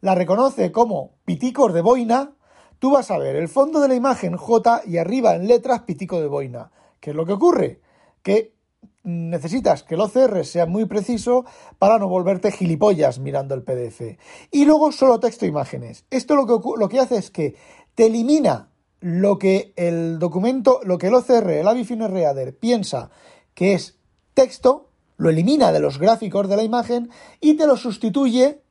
la 0.00 0.14
reconoce 0.14 0.70
como 0.70 1.16
piticos 1.24 1.72
de 1.72 1.80
boina, 1.80 2.34
tú 2.78 2.92
vas 2.92 3.10
a 3.10 3.18
ver 3.18 3.36
el 3.36 3.48
fondo 3.48 3.80
de 3.80 3.88
la 3.88 3.94
imagen 3.94 4.36
J 4.36 4.82
y 4.86 4.98
arriba 4.98 5.34
en 5.34 5.48
letras 5.48 5.82
pitico 5.82 6.20
de 6.20 6.26
boina. 6.26 6.70
¿Qué 7.00 7.10
es 7.10 7.16
lo 7.16 7.26
que 7.26 7.32
ocurre? 7.32 7.80
Que 8.22 8.54
necesitas 9.02 9.82
que 9.82 9.94
el 9.94 10.02
OCR 10.02 10.44
sea 10.44 10.66
muy 10.66 10.84
preciso 10.84 11.44
para 11.78 11.98
no 11.98 12.08
volverte 12.08 12.52
gilipollas 12.52 13.18
mirando 13.18 13.54
el 13.54 13.62
PDF. 13.62 14.18
Y 14.50 14.66
luego 14.66 14.92
solo 14.92 15.20
texto 15.20 15.46
e 15.46 15.48
imágenes. 15.48 16.04
Esto 16.10 16.36
lo 16.36 16.46
que, 16.46 16.54
lo 16.78 16.88
que 16.88 17.00
hace 17.00 17.16
es 17.16 17.30
que 17.30 17.56
te 17.94 18.06
elimina 18.06 18.73
lo 19.04 19.38
que 19.38 19.74
el 19.76 20.18
documento, 20.18 20.80
lo 20.82 20.96
que 20.96 21.08
el 21.08 21.14
OCR, 21.14 21.50
el 21.50 21.68
Avifine 21.68 22.08
Reader, 22.08 22.56
piensa 22.56 23.10
que 23.52 23.74
es 23.74 23.98
texto, 24.32 24.88
lo 25.18 25.28
elimina 25.28 25.72
de 25.72 25.80
los 25.80 25.98
gráficos 25.98 26.48
de 26.48 26.56
la 26.56 26.62
imagen 26.62 27.10
y 27.38 27.52
te 27.58 27.66
lo 27.66 27.76
sustituye 27.76 28.62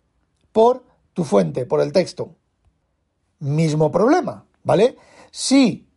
por 0.52 0.86
tu 1.14 1.24
fuente, 1.24 1.68
por 1.68 1.82
el 1.82 1.92
texto. 1.92 2.34
Mismo 3.38 3.92
problema, 3.92 4.48
¿vale? 4.64 4.98
Si 5.30 5.88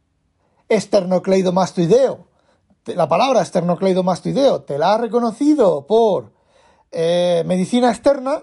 esternocleidomastoideo, 0.68 2.28
la 2.84 3.08
palabra 3.08 3.40
esternocleidomastoideo 3.40 4.64
te 4.64 4.76
la 4.76 4.92
ha 4.92 4.98
reconocido 4.98 5.86
por 5.86 6.34
eh, 6.92 7.42
medicina 7.46 7.88
externa, 7.88 8.42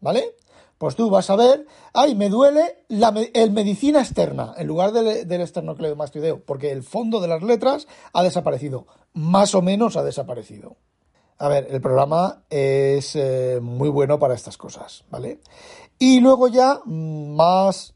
¿vale? 0.00 0.34
Pues 0.78 0.94
tú 0.94 1.10
vas 1.10 1.28
a 1.28 1.36
ver, 1.36 1.66
ay, 1.92 2.14
me 2.14 2.28
duele 2.28 2.84
el 2.88 3.50
medicina 3.50 4.00
externa 4.00 4.54
en 4.56 4.68
lugar 4.68 4.92
del, 4.92 5.26
del 5.26 5.40
esternocleidomastoideo, 5.40 6.44
porque 6.44 6.70
el 6.70 6.84
fondo 6.84 7.20
de 7.20 7.28
las 7.28 7.42
letras 7.42 7.88
ha 8.12 8.22
desaparecido, 8.22 8.86
más 9.12 9.56
o 9.56 9.62
menos 9.62 9.96
ha 9.96 10.04
desaparecido. 10.04 10.76
A 11.38 11.48
ver, 11.48 11.68
el 11.70 11.80
programa 11.80 12.42
es 12.50 13.14
eh, 13.14 13.60
muy 13.62 13.88
bueno 13.88 14.18
para 14.18 14.34
estas 14.34 14.56
cosas, 14.56 15.04
¿vale? 15.08 15.40
Y 15.98 16.20
luego 16.20 16.48
ya 16.48 16.80
mm, 16.84 17.34
más, 17.36 17.94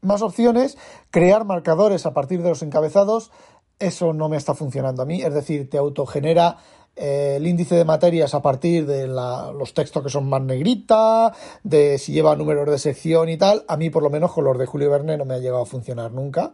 más 0.00 0.22
opciones, 0.22 0.76
crear 1.10 1.44
marcadores 1.44 2.04
a 2.04 2.14
partir 2.14 2.42
de 2.42 2.48
los 2.48 2.62
encabezados, 2.62 3.30
eso 3.78 4.12
no 4.12 4.28
me 4.28 4.36
está 4.36 4.54
funcionando 4.54 5.02
a 5.02 5.06
mí, 5.06 5.22
es 5.22 5.34
decir, 5.34 5.70
te 5.70 5.78
autogenera 5.78 6.58
el 6.96 7.46
índice 7.46 7.74
de 7.74 7.84
materias 7.84 8.34
a 8.34 8.42
partir 8.42 8.86
de 8.86 9.06
los 9.06 9.74
textos 9.74 10.02
que 10.02 10.10
son 10.10 10.28
más 10.28 10.42
negrita, 10.42 11.32
de 11.62 11.98
si 11.98 12.12
lleva 12.12 12.36
números 12.36 12.68
de 12.70 12.78
sección 12.78 13.28
y 13.28 13.36
tal. 13.36 13.64
A 13.68 13.76
mí, 13.76 13.90
por 13.90 14.02
lo 14.02 14.10
menos, 14.10 14.32
con 14.32 14.44
los 14.44 14.58
de 14.58 14.66
Julio 14.66 14.90
Verne 14.90 15.16
no 15.16 15.24
me 15.24 15.34
ha 15.34 15.38
llegado 15.38 15.62
a 15.62 15.66
funcionar 15.66 16.12
nunca, 16.12 16.52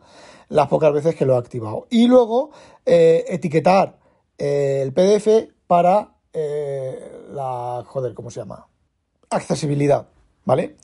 las 0.49 0.69
pocas 0.69 0.93
veces 0.93 1.15
que 1.15 1.27
lo 1.27 1.35
he 1.35 1.39
activado. 1.39 1.87
Y 1.91 2.07
luego, 2.07 2.51
eh, 2.87 3.25
etiquetar 3.29 3.99
eh, 4.39 4.81
el 4.83 4.93
PDF 4.93 5.53
para 5.67 6.15
la. 6.33 7.83
Joder, 7.87 8.15
¿cómo 8.15 8.31
se 8.31 8.41
llama? 8.41 8.67
Accesibilidad. 9.31 10.07
¿vale? 10.49 10.77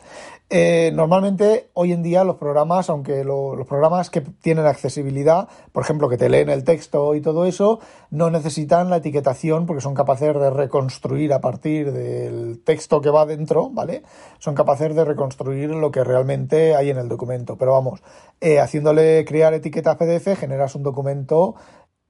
Eh, 0.57 0.93
normalmente 0.95 1.71
hoy 1.73 1.91
en 1.91 2.05
día 2.05 2.23
los 2.23 2.37
programas, 2.37 2.89
aunque 2.89 3.25
los 3.25 3.67
programas 3.67 4.09
que 4.09 4.21
tienen 4.21 4.67
accesibilidad, 4.67 5.49
por 5.73 5.83
ejemplo, 5.83 6.09
que 6.09 6.17
te 6.17 6.29
leen 6.29 6.49
el 6.49 6.63
texto 6.63 7.17
y 7.17 7.21
todo 7.21 7.45
eso, 7.45 7.81
no 8.13 8.31
necesitan 8.31 8.89
la 8.89 8.99
etiquetación 8.99 9.67
porque 9.67 9.81
son 9.81 9.95
capaces 9.95 10.33
de 10.33 10.51
reconstruir 10.51 11.33
a 11.33 11.41
partir 11.41 11.91
del 11.91 12.63
texto 12.63 13.01
que 13.01 13.11
va 13.11 13.27
dentro, 13.27 13.69
¿vale? 13.71 14.05
Son 14.39 14.55
capaces 14.55 14.95
de 14.95 15.05
reconstruir 15.05 15.71
lo 15.71 15.91
que 15.91 16.05
realmente 16.05 16.77
hay 16.77 16.91
en 16.91 16.99
el 16.99 17.09
documento. 17.09 17.57
Pero 17.57 17.73
vamos, 17.73 18.01
eh, 18.41 18.61
haciéndole 18.61 19.25
crear 19.25 19.55
etiquetas 19.55 19.97
PDF 19.97 20.39
generas 20.39 20.77
un 20.77 20.85
documento 20.85 21.57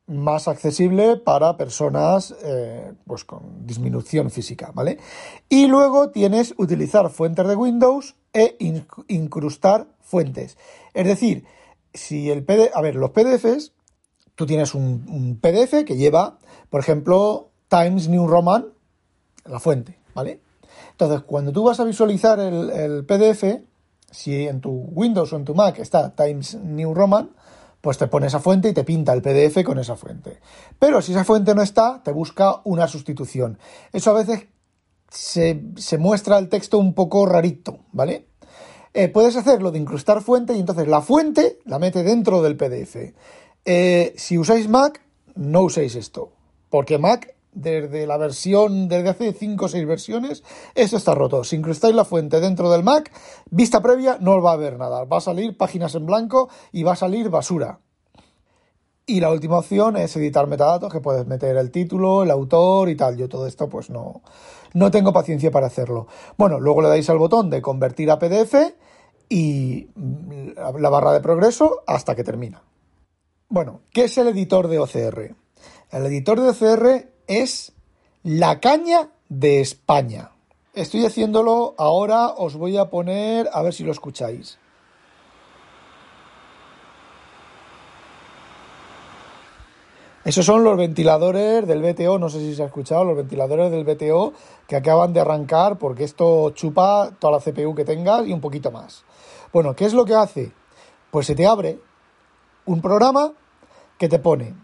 más 0.07 0.49
accesible 0.49 1.17
para 1.17 1.57
personas 1.57 2.35
eh, 2.43 2.93
pues 3.07 3.25
con 3.25 3.67
disminución 3.67 4.31
física, 4.31 4.71
¿vale? 4.75 4.99
Y 5.49 5.67
luego 5.67 6.11
tienes 6.11 6.55
utilizar 6.59 7.09
fuentes 7.11 7.47
de 7.47 7.57
Windows 7.57 8.15
e 8.33 8.57
incrustar 9.09 9.87
fuentes. 10.01 10.59
Es 10.93 11.07
decir, 11.07 11.45
si 11.95 12.31
el 12.31 12.45
PDF, 12.45 12.75
a 12.75 12.83
ver, 12.83 12.97
los 12.97 13.11
PDFs, 13.11 13.73
tú 14.35 14.47
tienes 14.47 14.75
un, 14.75 15.39
PDF 15.41 15.85
que 15.85 15.97
lleva, 15.97 16.39
por 16.69 16.81
ejemplo, 16.81 17.51
Times 17.69 18.09
New 18.09 18.27
Roman, 18.27 18.67
la 19.47 19.61
fuente, 19.61 19.99
¿vale? 20.15 20.41
Entonces, 20.91 21.23
cuando 21.23 21.53
tú 21.53 21.65
vas 21.65 21.81
a 21.81 21.85
visualizar 21.85 22.39
el, 22.41 22.71
el 22.71 23.05
PDF, 23.05 23.63
si 24.11 24.47
en 24.47 24.61
tu 24.61 24.71
Windows 24.71 25.33
o 25.33 25.37
en 25.37 25.45
tu 25.45 25.55
Mac 25.55 25.79
está 25.79 26.15
Times 26.15 26.57
New 26.57 26.95
Roman, 26.95 27.31
pues 27.85 27.99
te 27.99 28.07
pone 28.07 28.29
esa 28.29 28.41
fuente 28.41 28.71
y 28.71 28.73
te 28.73 28.83
pinta 28.83 29.13
el 29.13 29.21
PDF 29.21 29.63
con 29.63 29.79
esa 29.79 29.95
fuente. 29.95 30.41
Pero 30.79 31.03
si 31.03 31.13
esa 31.13 31.23
fuente 31.23 31.55
no 31.55 31.61
está, 31.61 32.01
te 32.03 32.13
busca 32.13 32.63
una 32.65 32.89
sustitución. 32.89 33.59
Eso 33.93 34.11
a 34.11 34.15
veces 34.15 34.47
se, 35.11 35.99
muestra 35.99 36.39
el 36.39 36.49
texto 36.49 36.79
un 36.79 36.95
poco 36.95 37.27
rarito, 37.27 37.81
¿vale? 37.93 38.29
Eh, 38.95 39.09
puedes 39.09 39.37
hacerlo 39.37 39.71
de 39.71 39.81
incrustar 39.81 40.23
fuente 40.23 40.55
y 40.55 40.61
entonces 40.61 40.89
la 40.89 41.03
fuente 41.03 41.59
la 41.67 41.79
mete 41.79 42.03
dentro 42.03 42.41
del 42.41 42.57
PDF. 42.57 43.13
Eh, 43.67 44.15
si 44.17 44.39
usáis 44.39 44.67
Mac, 44.67 45.03
no 45.35 45.61
uséis 45.61 45.95
esto, 45.95 46.33
porque 46.71 46.97
Mac 46.97 47.34
desde 47.55 48.07
la 48.07 48.17
versión, 48.17 48.89
desde 48.89 49.09
hace 49.09 49.33
5 49.33 49.65
o 49.65 49.69
6 49.69 49.87
versiones, 49.87 50.43
esto 50.75 50.97
está 50.97 51.15
roto. 51.15 51.45
Si 51.45 51.57
incrustáis 51.57 51.95
la 51.95 52.05
fuente 52.05 52.41
dentro 52.41 52.71
del 52.71 52.83
Mac, 52.83 53.11
vista 53.51 53.81
previa, 53.81 54.19
no 54.21 54.41
va 54.43 54.51
a 54.51 54.55
haber 54.55 54.79
nada. 54.79 55.05
Va 55.05 55.19
a 55.19 55.21
salir 55.21 55.57
páginas 55.57 55.95
en 55.95 56.07
blanco 56.07 56.49
y 56.73 56.83
va 56.83 56.93
a 56.93 56.97
salir 56.97 57.31
basura. 57.31 57.81
Y 59.07 59.21
la 59.21 59.31
última 59.31 59.59
opción 59.59 59.97
es 59.99 60.17
editar 60.17 60.47
metadatos, 60.47 60.91
que 60.91 61.01
puedes 61.01 61.27
meter 61.27 61.57
el 61.57 61.71
título, 61.71 62.23
el 62.23 62.31
autor 62.31 62.89
y 62.89 62.97
tal. 62.97 63.17
Yo 63.17 63.29
todo 63.29 63.47
esto 63.47 63.69
pues 63.69 63.91
no, 63.91 64.23
no 64.73 64.91
tengo 64.91 65.13
paciencia 65.13 65.51
para 65.51 65.67
hacerlo. 65.67 66.07
Bueno, 66.39 66.59
luego 66.59 66.81
le 66.81 66.89
dais 66.89 67.09
al 67.11 67.19
botón 67.19 67.51
de 67.51 67.61
convertir 67.61 68.11
a 68.11 68.19
PDF 68.19 68.55
y 69.29 69.89
la 70.57 70.89
barra 70.89 71.13
de 71.13 71.21
progreso 71.21 71.83
hasta 71.87 72.15
que 72.15 72.25
termina. 72.25 72.63
Bueno, 73.49 73.83
¿qué 73.93 74.05
es 74.05 74.17
el 74.17 74.29
editor 74.29 74.69
de 74.69 74.79
OCR? 74.79 75.35
El 75.91 76.07
editor 76.07 76.41
de 76.41 76.49
OCR 76.49 77.14
es 77.27 77.73
la 78.23 78.61
caña 78.61 79.11
de 79.29 79.61
España. 79.61 80.31
Estoy 80.75 81.07
haciéndolo 81.07 81.75
ahora, 81.79 82.29
os 82.29 82.57
voy 82.57 82.77
a 82.77 82.91
poner 82.91 83.49
a 83.53 83.63
ver 83.63 83.73
si 83.73 83.85
lo 83.85 83.93
escucháis. 83.93 84.59
Esos 90.25 90.47
son 90.47 90.65
los 90.65 90.79
ventiladores 90.79 91.67
del 91.67 91.83
BTO, 91.83 92.19
no 92.19 92.31
sé 92.31 92.39
si 92.41 92.55
se 92.55 92.63
ha 92.63 92.67
escuchado, 92.67 93.05
los 93.05 93.17
ventiladores 93.17 93.71
del 93.71 93.85
BTO 93.85 94.33
que 94.67 94.75
acaban 94.75 95.13
de 95.13 95.21
arrancar 95.21 95.77
porque 95.77 96.05
esto 96.05 96.51
chupa 96.51 97.11
toda 97.19 97.35
la 97.35 97.41
CPU 97.41 97.75
que 97.75 97.85
tengas 97.85 98.27
y 98.27 98.33
un 98.33 98.41
poquito 98.41 98.71
más. 98.71 99.05
Bueno, 99.53 99.77
¿qué 99.77 99.85
es 99.85 99.93
lo 99.93 100.07
que 100.07 100.15
hace? 100.15 100.51
Pues 101.11 101.27
se 101.27 101.35
te 101.35 101.47
abre 101.47 101.79
un 102.65 102.81
programa 102.81 103.33
que 103.99 104.09
te 104.09 104.19
pone 104.19 104.55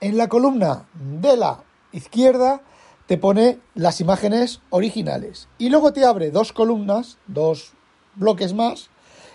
en 0.00 0.16
la 0.16 0.28
columna 0.28 0.86
de 0.94 1.36
la 1.36 1.64
izquierda 1.92 2.62
te 3.06 3.16
pone 3.16 3.58
las 3.74 4.00
imágenes 4.00 4.60
originales 4.70 5.48
y 5.58 5.70
luego 5.70 5.92
te 5.92 6.04
abre 6.04 6.30
dos 6.30 6.52
columnas, 6.52 7.18
dos 7.26 7.72
bloques 8.14 8.52
más, 8.52 8.90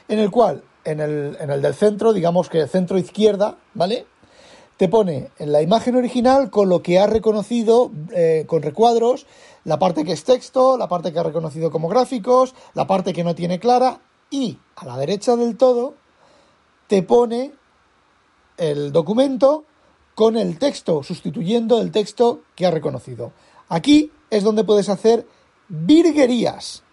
en 0.07 0.19
el 0.19 0.29
cual 0.29 0.63
en 0.86 1.00
el, 1.00 1.38
en 1.39 1.50
el 1.50 1.62
del 1.62 1.74
centro, 1.74 2.13
digamos 2.13 2.50
que 2.50 2.67
centro 2.67 2.98
izquierda, 2.98 3.57
¿vale? 3.74 4.05
Te 4.77 4.89
pone 4.89 5.29
en 5.39 5.51
la 5.51 5.62
imagen 5.62 5.95
original 5.95 6.50
con 6.50 6.67
lo 6.69 6.81
que 6.81 7.00
ha 7.00 7.07
reconocido 7.07 7.91
eh, 8.12 8.45
con 8.48 8.62
recuadros, 8.62 9.25
la 9.63 9.79
parte 9.79 10.03
que 10.03 10.12
es 10.12 10.24
texto, 10.24 10.77
la 10.77 10.88
parte 10.88 11.13
que 11.13 11.19
ha 11.19 11.24
reconocido 11.24 11.72
como 11.72 11.88
gráficos, 11.88 12.53
la 12.74 12.86
parte 12.86 13.13
que 13.13 13.24
no 13.24 13.33
tiene 13.33 13.60
clara 13.60 14.01
y 14.29 14.60
a 14.75 14.86
la 14.86 14.98
derecha 14.98 15.36
del 15.36 15.57
todo 15.57 15.95
te 16.88 17.01
pone 17.01 17.53
el 18.57 18.91
documento 18.91 19.65
con 20.15 20.38
el 20.38 20.60
texto, 20.60 21.03
sustituyendo 21.03 21.82
el 21.82 21.91
texto 21.91 22.41
que 22.55 22.65
ha 22.65 22.72
reconocido. 22.72 23.32
Aquí 23.70 24.12
es 24.29 24.43
donde 24.43 24.63
puedes 24.63 24.89
hacer 24.89 25.25
virguerías. 25.67 26.84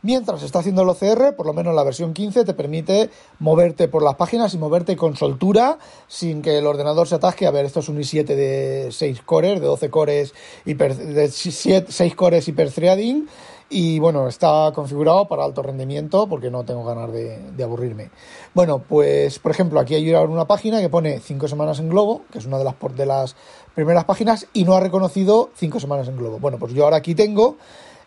Mientras 0.00 0.44
está 0.44 0.60
haciendo 0.60 0.82
el 0.82 0.88
OCR, 0.90 1.34
por 1.34 1.46
lo 1.46 1.52
menos 1.52 1.74
la 1.74 1.82
versión 1.82 2.14
15 2.14 2.44
te 2.44 2.54
permite 2.54 3.10
moverte 3.40 3.88
por 3.88 4.04
las 4.04 4.14
páginas 4.14 4.54
y 4.54 4.58
moverte 4.58 4.96
con 4.96 5.16
soltura 5.16 5.78
sin 6.06 6.40
que 6.40 6.58
el 6.58 6.66
ordenador 6.66 7.08
se 7.08 7.16
atasque. 7.16 7.46
A 7.46 7.50
ver, 7.50 7.64
esto 7.64 7.80
es 7.80 7.88
un 7.88 7.98
i7 7.98 8.24
de 8.24 8.88
6 8.92 9.22
cores, 9.22 9.60
de 9.60 9.66
12 9.66 9.90
cores, 9.90 10.34
de 10.64 11.28
6 11.28 12.14
cores 12.14 12.46
hiperthreading 12.46 13.28
y 13.70 13.98
bueno, 13.98 14.28
está 14.28 14.72
configurado 14.74 15.26
para 15.28 15.44
alto 15.44 15.62
rendimiento 15.62 16.26
porque 16.26 16.50
no 16.50 16.64
tengo 16.64 16.84
ganas 16.84 17.12
de, 17.12 17.62
aburrirme. 17.62 18.10
Bueno, 18.54 18.78
pues 18.80 19.38
por 19.38 19.50
ejemplo, 19.50 19.80
aquí 19.80 19.94
hay 19.94 20.12
una 20.12 20.46
página 20.46 20.80
que 20.80 20.88
pone 20.88 21.20
5 21.20 21.48
semanas 21.48 21.78
en 21.78 21.88
globo, 21.88 22.22
que 22.32 22.38
es 22.38 22.46
una 22.46 22.58
de 22.58 22.64
las, 22.64 22.74
de 22.96 23.06
las 23.06 23.36
primeras 23.74 24.04
páginas, 24.04 24.46
y 24.52 24.64
no 24.64 24.74
ha 24.74 24.80
reconocido 24.80 25.50
5 25.54 25.80
semanas 25.80 26.08
en 26.08 26.16
globo. 26.16 26.38
Bueno, 26.38 26.58
pues 26.58 26.72
yo 26.72 26.84
ahora 26.84 26.96
aquí 26.96 27.14
tengo 27.14 27.56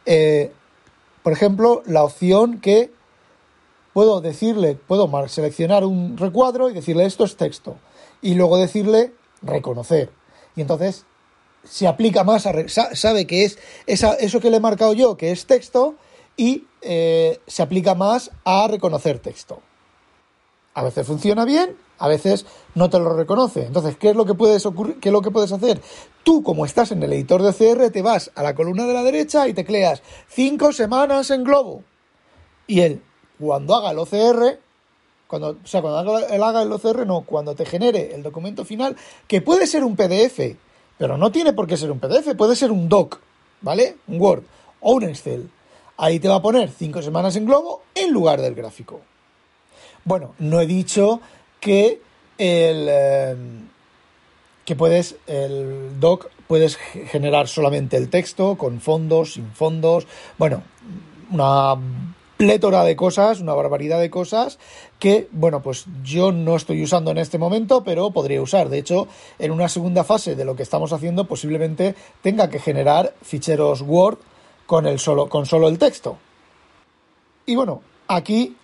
eh, 0.06 0.52
por 1.24 1.34
ejemplo, 1.34 1.84
la 1.86 2.04
opción 2.04 2.60
que 2.60 2.92
puedo 3.94 4.22
decirle, 4.22 4.76
puedo 4.76 5.10
seleccionar 5.28 5.84
un 5.84 6.18
recuadro 6.18 6.70
y 6.70 6.74
decirle 6.74 7.06
esto 7.06 7.24
es 7.26 7.36
texto. 7.36 7.78
Y 8.22 8.36
luego 8.36 8.58
decirle 8.58 9.14
reconocer. 9.42 10.10
Y 10.56 10.62
entonces 10.62 11.06
se 11.64 11.88
aplica 11.88 12.24
más, 12.24 12.46
a, 12.46 12.54
sabe 12.68 13.28
que 13.28 13.46
es 13.46 13.60
eso 13.88 14.40
que 14.40 14.50
le 14.50 14.58
he 14.58 14.62
marcado 14.62 14.94
yo, 14.94 15.18
que 15.18 15.32
es 15.32 15.46
texto, 15.46 15.96
y 16.38 16.66
eh, 16.82 17.40
se 17.48 17.62
aplica 17.62 17.96
más 17.96 18.32
a 18.44 18.68
reconocer 18.68 19.20
texto. 19.20 19.62
A 20.74 20.84
veces 20.84 21.06
funciona 21.06 21.46
bien, 21.46 21.76
a 22.00 22.08
veces 22.08 22.46
no 22.74 22.90
te 22.90 22.98
lo 22.98 23.16
reconoce. 23.16 23.66
Entonces, 23.66 23.96
¿qué 23.98 24.10
es 24.10 24.16
lo 24.16 24.26
que 24.26 24.34
puedes 24.34 24.68
qué 25.02 25.10
es 25.10 25.14
lo 25.14 25.22
que 25.22 25.32
puedes 25.32 25.52
hacer? 25.52 25.82
Tú, 26.24 26.42
como 26.44 26.66
estás 26.66 26.92
en 26.92 27.04
el 27.04 27.14
editor 27.14 27.44
de 27.44 27.50
OCR, 27.50 27.92
te 27.92 28.02
vas 28.02 28.32
a 28.36 28.42
la 28.42 28.56
columna 28.56 28.88
de 28.88 28.94
la 28.94 29.04
derecha 29.04 29.48
y 29.48 29.54
tecleas 29.54 30.02
cinco 30.28 30.72
semanas 30.72 31.30
en 31.30 31.44
globo. 31.44 31.84
Y 32.66 32.82
él, 32.82 33.04
cuando 33.40 33.76
haga 33.76 33.92
el 33.92 34.00
OCR, 34.00 34.60
cuando, 35.28 35.58
o 35.64 35.68
sea, 35.68 35.82
cuando 35.82 36.00
haga 36.00 36.62
el 36.64 36.72
OCR, 36.72 37.06
no, 37.06 37.22
cuando 37.22 37.54
te 37.54 37.66
genere 37.66 38.16
el 38.16 38.24
documento 38.24 38.66
final, 38.66 38.96
que 39.28 39.42
puede 39.42 39.68
ser 39.68 39.84
un 39.84 39.96
PDF, 39.96 40.56
pero 40.98 41.18
no 41.18 41.32
tiene 41.32 41.54
por 41.54 41.68
qué 41.68 41.78
ser 41.78 41.92
un 41.92 42.00
PDF, 42.00 42.36
puede 42.36 42.56
ser 42.56 42.72
un 42.72 42.90
doc, 42.90 43.20
¿vale? 43.62 43.98
Un 44.08 44.22
Word 44.22 44.44
o 44.80 44.94
un 44.94 45.04
Excel. 45.04 45.50
Ahí 45.98 46.20
te 46.20 46.28
va 46.28 46.36
a 46.36 46.42
poner 46.42 46.70
cinco 46.70 47.02
semanas 47.02 47.36
en 47.36 47.46
globo 47.46 47.84
en 47.96 48.12
lugar 48.12 48.42
del 48.42 48.56
gráfico. 48.56 49.02
Bueno, 50.04 50.34
no 50.40 50.60
he 50.60 50.66
dicho 50.66 51.22
que 51.60 52.02
el 52.38 52.88
eh, 52.90 53.36
que 54.66 54.76
puedes 54.76 55.16
el 55.28 56.00
doc 56.00 56.30
puedes 56.48 56.76
generar 56.76 57.48
solamente 57.48 57.98
el 57.98 58.10
texto 58.10 58.58
con 58.58 58.82
fondos, 58.82 59.34
sin 59.34 59.52
fondos, 59.52 60.06
bueno, 60.38 60.64
una 61.32 61.76
plétora 62.42 62.84
de 62.84 62.96
cosas, 62.96 63.40
una 63.40 63.54
barbaridad 63.54 64.00
de 64.00 64.10
cosas 64.10 64.58
que, 64.98 65.28
bueno, 65.32 65.62
pues 65.62 65.86
yo 66.04 66.32
no 66.32 66.56
estoy 66.56 66.82
usando 66.82 67.12
en 67.12 67.20
este 67.20 67.38
momento, 67.38 67.84
pero 67.84 68.10
podría 68.10 68.42
usar. 68.42 68.70
De 68.70 68.80
hecho, 68.80 69.08
en 69.38 69.52
una 69.52 69.70
segunda 69.70 70.04
fase 70.04 70.36
de 70.36 70.44
lo 70.44 70.56
que 70.56 70.64
estamos 70.64 70.92
haciendo, 70.92 71.28
posiblemente 71.28 71.94
tenga 72.24 72.50
que 72.50 72.58
generar 72.58 73.14
ficheros 73.22 73.82
Word 73.82 74.18
con, 74.66 74.88
el 74.88 74.98
solo, 74.98 75.30
con 75.30 75.46
solo 75.46 75.68
el 75.68 75.78
texto. 75.78 76.18
Y 77.46 77.56
bueno, 77.56 77.84
aquí 78.08 78.56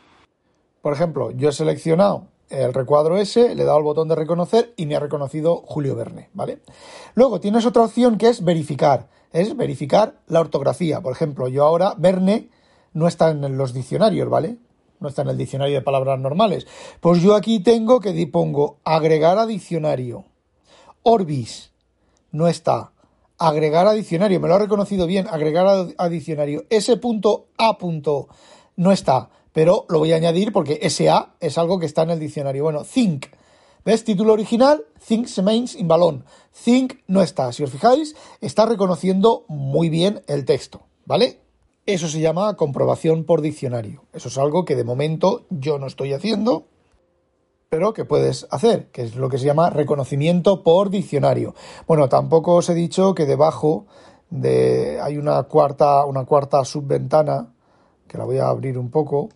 por 0.82 0.94
ejemplo, 0.94 1.32
yo 1.32 1.50
he 1.50 1.52
seleccionado 1.52 2.28
el 2.50 2.74
recuadro 2.74 3.18
S, 3.18 3.54
le 3.54 3.62
he 3.62 3.66
dado 3.66 3.78
el 3.78 3.84
botón 3.84 4.08
de 4.08 4.16
reconocer 4.16 4.74
y 4.78 4.86
me 4.86 4.96
ha 4.96 5.02
reconocido 5.02 5.58
Julio 5.66 5.96
Verne, 5.96 6.30
¿vale? 6.34 6.60
Luego 7.14 7.42
tienes 7.42 7.66
otra 7.66 7.84
opción 7.84 8.18
que 8.18 8.30
es 8.30 8.42
verificar, 8.42 9.10
es 9.34 9.58
verificar 9.58 10.16
la 10.28 10.40
ortografía. 10.40 11.02
Por 11.02 11.12
ejemplo, 11.12 11.50
yo 11.50 11.66
ahora 11.66 11.94
Verne 11.98 12.50
no 12.94 13.08
está 13.08 13.32
en 13.32 13.58
los 13.58 13.74
diccionarios, 13.74 14.30
¿vale? 14.30 14.58
No 15.00 15.10
está 15.10 15.22
en 15.22 15.30
el 15.30 15.38
diccionario 15.38 15.76
de 15.76 15.82
palabras 15.82 16.20
normales. 16.20 16.66
Pues 17.00 17.22
yo 17.22 17.36
aquí 17.36 17.60
tengo 17.60 18.00
que 18.00 18.28
pongo 18.28 18.80
agregar 18.84 19.38
a 19.38 19.46
diccionario. 19.46 20.26
Orbis 21.04 21.72
no 22.32 22.48
está. 22.48 22.92
Agregar 23.38 23.86
a 23.86 23.94
diccionario, 23.94 24.40
me 24.40 24.48
lo 24.48 24.56
ha 24.56 24.60
reconocido 24.60 25.06
bien, 25.06 25.28
agregar 25.30 25.94
a, 25.98 26.10
diccionario. 26.10 26.66
S.A. 26.70 27.78
no 28.76 28.92
está 28.92 29.30
pero 29.58 29.88
lo 29.90 29.98
voy 29.98 30.14
a 30.14 30.18
añadir 30.18 30.54
porque 30.54 30.88
SA 30.88 31.34
es 31.40 31.58
algo 31.58 31.80
que 31.80 31.88
está 31.88 32.04
en 32.04 32.12
el 32.12 32.20
diccionario. 32.20 32.62
Bueno, 32.62 32.84
think. 32.84 33.26
¿Ves? 33.84 34.04
Título 34.04 34.34
original, 34.34 34.86
Think 35.08 35.28
remains 35.36 35.74
in 35.74 35.88
balón. 35.88 36.26
Think 36.64 37.00
no 37.08 37.24
está. 37.24 37.52
Si 37.52 37.64
os 37.64 37.72
fijáis, 37.72 38.16
está 38.40 38.68
reconociendo 38.68 39.46
muy 39.48 39.90
bien 39.90 40.22
el 40.28 40.46
texto, 40.46 40.82
¿vale? 41.06 41.42
Eso 41.88 42.10
se 42.10 42.20
llama 42.20 42.58
comprobación 42.58 43.24
por 43.24 43.40
diccionario. 43.40 44.04
Eso 44.12 44.28
es 44.28 44.38
algo 44.38 44.66
que 44.66 44.76
de 44.76 44.84
momento 44.84 45.46
yo 45.50 45.80
no 45.80 45.88
estoy 45.88 46.12
haciendo, 46.12 46.66
pero 47.70 47.94
que 47.94 48.04
puedes 48.04 48.46
hacer, 48.52 48.92
que 48.92 49.04
es 49.04 49.16
lo 49.16 49.30
que 49.30 49.38
se 49.38 49.46
llama 49.46 49.70
reconocimiento 49.70 50.64
por 50.64 50.90
diccionario. 50.90 51.56
Bueno, 51.88 52.10
tampoco 52.10 52.56
os 52.56 52.70
he 52.70 52.74
dicho 52.74 53.16
que 53.16 53.26
debajo 53.26 53.86
de 54.30 55.00
hay 55.02 55.18
una 55.18 55.42
cuarta, 55.44 56.04
una 56.04 56.26
cuarta 56.26 56.66
subventana, 56.66 57.54
que 58.10 58.18
la 58.18 58.26
voy 58.26 58.40
a 58.40 58.50
abrir 58.50 58.78
un 58.78 58.92
poco, 58.92 59.30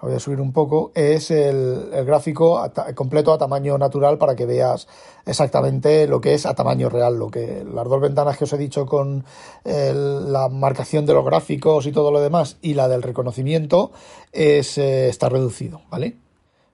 lo 0.00 0.08
voy 0.08 0.16
a 0.16 0.20
subir 0.20 0.40
un 0.40 0.52
poco, 0.52 0.92
es 0.94 1.30
el, 1.30 1.90
gráfico 2.06 2.62
completo 2.94 3.32
a 3.32 3.38
tamaño 3.38 3.76
natural 3.76 4.16
para 4.16 4.34
que 4.34 4.46
veas 4.46 4.88
exactamente 5.26 6.06
lo 6.06 6.20
que 6.20 6.34
es 6.34 6.46
a 6.46 6.54
tamaño 6.54 6.88
real, 6.88 7.18
lo 7.18 7.30
que 7.30 7.64
las 7.64 7.86
dos 7.86 8.00
ventanas 8.00 8.38
que 8.38 8.44
os 8.44 8.52
he 8.54 8.58
dicho 8.58 8.86
con 8.86 9.24
la 9.64 10.48
marcación 10.48 11.04
de 11.04 11.12
los 11.12 11.24
gráficos 11.24 11.86
y 11.86 11.92
todo 11.92 12.10
lo 12.10 12.20
demás 12.20 12.56
y 12.62 12.74
la 12.74 12.88
del 12.88 13.02
reconocimiento 13.02 13.92
es, 14.32 14.78
eh, 14.78 15.08
está 15.08 15.28
reducido, 15.28 15.82
¿vale? 15.90 16.16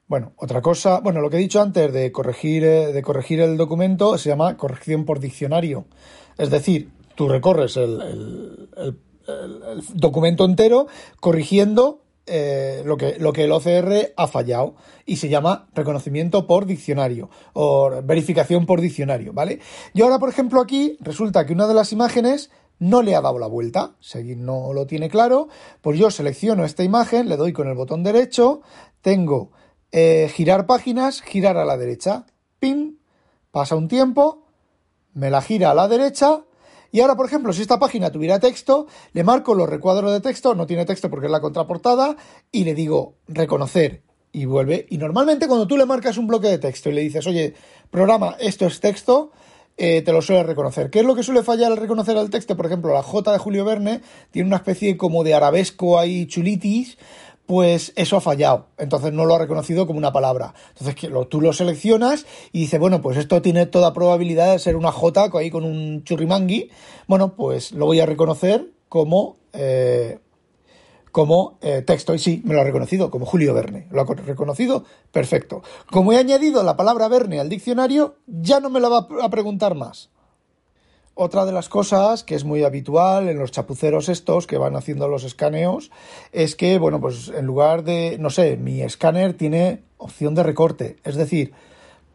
Bueno, 0.07 0.33
otra 0.37 0.63
cosa, 0.63 1.01
bueno, 1.01 1.21
lo 1.21 1.29
que 1.29 1.37
he 1.37 1.41
dicho 1.41 1.61
antes 1.61 1.93
de 1.93 2.13
corregir, 2.13 2.63
eh, 2.65 2.93
de 2.93 3.03
corregir 3.03 3.41
el 3.41 3.57
documento 3.57 4.19
se 4.19 4.29
llama 4.29 4.57
corrección 4.57 5.05
por 5.05 5.19
diccionario. 5.19 5.87
Es 6.39 6.51
decir, 6.51 6.91
tú 7.17 7.29
recorres 7.29 7.77
el 7.77 8.71
documento 9.95 10.45
entero 10.45 10.87
corrigiendo 11.19 12.06
eh, 12.27 12.83
lo, 12.85 12.97
que, 12.97 13.17
lo 13.19 13.33
que 13.33 13.45
el 13.45 13.53
OCR 13.53 14.13
ha 14.17 14.27
fallado 14.27 14.75
y 15.05 15.17
se 15.17 15.29
llama 15.29 15.69
reconocimiento 15.75 16.47
por 16.47 16.67
diccionario 16.67 17.31
o 17.53 18.03
verificación 18.03 18.67
por 18.67 18.81
diccionario, 18.81 19.33
¿vale? 19.33 19.61
Y 19.95 20.03
ahora, 20.03 20.19
por 20.19 20.29
ejemplo, 20.29 20.61
aquí 20.61 20.97
resulta 21.01 21.47
que 21.47 21.53
una 21.53 21.69
de 21.69 21.75
las 21.75 21.93
imágenes 21.93 22.51
no 22.79 23.03
le 23.03 23.15
ha 23.15 23.21
dado 23.21 23.39
la 23.39 23.47
vuelta, 23.47 23.95
si 24.01 24.37
no 24.37 24.73
lo 24.73 24.87
tiene 24.87 25.09
claro, 25.09 25.49
pues 25.81 25.99
yo 25.99 26.11
selecciono 26.11 26.65
esta 26.65 26.83
imagen, 26.83 27.29
le 27.29 27.37
doy 27.37 27.53
con 27.53 27.69
el 27.69 27.75
botón 27.75 28.03
derecho, 28.03 28.61
tengo 29.01 29.53
eh, 29.93 30.29
girar 30.33 30.67
páginas, 30.67 31.23
girar 31.23 31.57
a 31.57 31.65
la 31.65 31.77
derecha, 31.77 32.27
pin, 32.59 33.01
pasa 33.51 33.77
un 33.77 33.89
tiempo, 33.89 34.47
me 35.15 35.31
la 35.31 35.41
gira 35.43 35.71
a 35.71 35.75
la 35.75 35.89
derecha 35.89 36.43
y 36.97 37.01
ahora, 37.01 37.15
por 37.15 37.27
ejemplo, 37.27 37.53
si 37.53 37.61
esta 37.61 37.79
página 37.79 38.11
tuviera 38.11 38.41
texto, 38.41 38.87
le 39.13 39.23
marco 39.23 39.55
los 39.55 39.69
recuadros 39.69 40.11
de 40.13 40.23
texto, 40.23 40.55
no 40.55 40.67
tiene 40.67 40.87
texto 40.87 41.11
porque 41.11 41.27
es 41.27 41.31
la 41.31 41.43
contraportada, 41.43 42.17
y 42.51 42.65
le 42.65 42.75
digo 42.75 43.17
reconocer 43.29 44.03
y 44.33 44.47
vuelve. 44.47 44.87
Y 44.89 44.97
normalmente 44.97 45.47
cuando 45.47 45.67
tú 45.67 45.77
le 45.77 45.85
marcas 45.85 46.17
un 46.17 46.27
bloque 46.27 46.49
de 46.49 46.57
texto 46.57 46.89
y 46.89 46.95
le 46.95 47.03
dices, 47.03 47.27
oye, 47.27 47.53
programa, 47.91 48.35
esto 48.41 48.65
es 48.65 48.81
texto, 48.81 49.31
eh, 49.77 50.01
te 50.01 50.11
lo 50.11 50.23
suele 50.23 50.45
reconocer. 50.45 50.89
¿Qué 50.89 51.01
es 51.01 51.05
lo 51.05 51.15
que 51.15 51.23
suele 51.23 51.43
fallar 51.43 51.71
al 51.71 51.77
reconocer 51.77 52.17
el 52.17 52.31
texto? 52.31 52.57
Por 52.57 52.65
ejemplo, 52.65 52.95
la 52.95 53.03
J 53.03 53.31
de 53.31 53.37
Julio 53.37 53.67
Verne 53.67 54.01
tiene 54.31 54.49
una 54.49 54.57
especie 54.57 54.97
como 54.97 55.23
de 55.23 55.35
arabesco 55.35 55.99
ahí 55.99 56.27
chulitis, 56.27 56.97
pues 57.47 57.93
eso 57.97 58.17
ha 58.17 58.21
fallado. 58.21 58.67
Entonces 58.77 59.13
no 59.13 59.25
lo 59.25 59.35
ha 59.35 59.39
reconocido 59.39 59.87
como 59.87 59.99
una 59.99 60.13
palabra. 60.13 60.55
Entonces 60.79 61.11
tú 61.29 61.41
lo 61.41 61.53
seleccionas 61.53 62.27
y 62.53 62.61
dices, 62.61 62.79
bueno, 62.79 63.01
pues 63.01 63.17
esto 63.17 63.41
tiene 63.41 63.67
toda 63.67 63.93
probabilidad 63.93 64.53
de 64.53 64.59
ser 64.59 64.77
una 64.77 64.93
J 64.93 65.31
ahí 65.35 65.51
con 65.51 65.65
un 65.65 66.05
churrimangui. 66.05 66.71
Bueno, 67.07 67.35
pues 67.35 67.73
lo 67.73 67.87
voy 67.87 68.01
a 68.01 68.07
reconocer 68.07 68.71
como, 68.89 69.37
eh, 69.53 70.19
como 71.13 71.59
eh, 71.63 71.83
texto. 71.83 72.15
Y 72.15 72.19
sí, 72.19 72.43
me 72.45 72.55
lo 72.55 72.61
ha 72.61 72.65
reconocido 72.65 73.11
como 73.11 73.27
Julio 73.27 73.55
Verne. 73.55 73.87
Lo 73.91 74.03
ha 74.03 74.05
reconocido, 74.05 74.85
perfecto. 75.13 75.63
Como 75.91 76.13
he 76.13 76.19
añadido 76.19 76.63
la 76.63 76.77
palabra 76.77 77.09
Verne 77.09 77.41
al 77.41 77.49
diccionario, 77.49 78.17
ya 78.27 78.61
no 78.61 78.71
me 78.71 78.81
la 78.81 78.89
va 78.89 79.07
a 79.23 79.31
preguntar 79.31 79.75
más. 79.77 80.11
Otra 81.19 81.47
de 81.47 81.53
las 81.53 81.71
cosas 81.71 82.23
que 82.23 82.35
es 82.35 82.45
muy 82.45 82.63
habitual 82.63 83.29
en 83.31 83.39
los 83.39 83.51
chapuceros 83.51 84.11
estos 84.11 84.47
que 84.47 84.59
van 84.59 84.77
haciendo 84.77 85.09
los 85.09 85.25
escaneos 85.25 85.91
es 86.31 86.55
que, 86.55 86.79
bueno, 86.79 87.01
pues 87.01 87.33
en 87.35 87.47
lugar 87.47 87.85
de, 87.85 88.19
no 88.21 88.29
sé, 88.29 88.59
mi 88.59 88.83
escáner 88.83 89.33
tiene 89.33 89.83
opción 89.97 90.35
de 90.35 90.43
recorte. 90.43 90.99
Es 91.05 91.17
decir, 91.17 91.55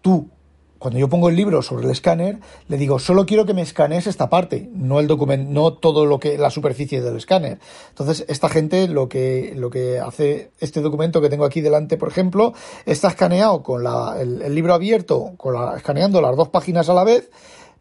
tú, 0.01 0.29
cuando 0.77 0.99
yo 0.99 1.09
pongo 1.09 1.29
el 1.29 1.35
libro 1.35 1.63
sobre 1.63 1.85
el 1.85 1.91
escáner, 1.91 2.37
le 2.67 2.77
digo, 2.77 2.99
solo 2.99 3.25
quiero 3.25 3.47
que 3.47 3.55
me 3.55 3.63
escanees 3.63 4.05
esta 4.05 4.29
parte, 4.29 4.69
no 4.71 4.99
el 4.99 5.07
documento, 5.07 5.51
no 5.51 5.73
todo 5.73 6.05
lo 6.05 6.19
que, 6.19 6.37
la 6.37 6.51
superficie 6.51 7.01
del 7.01 7.17
escáner. 7.17 7.57
Entonces, 7.89 8.23
esta 8.29 8.49
gente 8.49 8.87
lo 8.87 9.09
que, 9.09 9.53
lo 9.55 9.71
que 9.71 9.99
hace 9.99 10.51
este 10.59 10.79
documento 10.79 11.21
que 11.21 11.29
tengo 11.29 11.45
aquí 11.45 11.61
delante, 11.61 11.97
por 11.97 12.09
ejemplo, 12.09 12.53
está 12.85 13.07
escaneado 13.07 13.63
con 13.63 13.83
el, 14.19 14.53
libro 14.53 14.75
abierto, 14.75 15.33
con 15.37 15.55
la, 15.55 15.75
escaneando 15.75 16.21
las 16.21 16.37
dos 16.37 16.49
páginas 16.49 16.87
a 16.87 16.93
la 16.93 17.03
vez, 17.03 17.31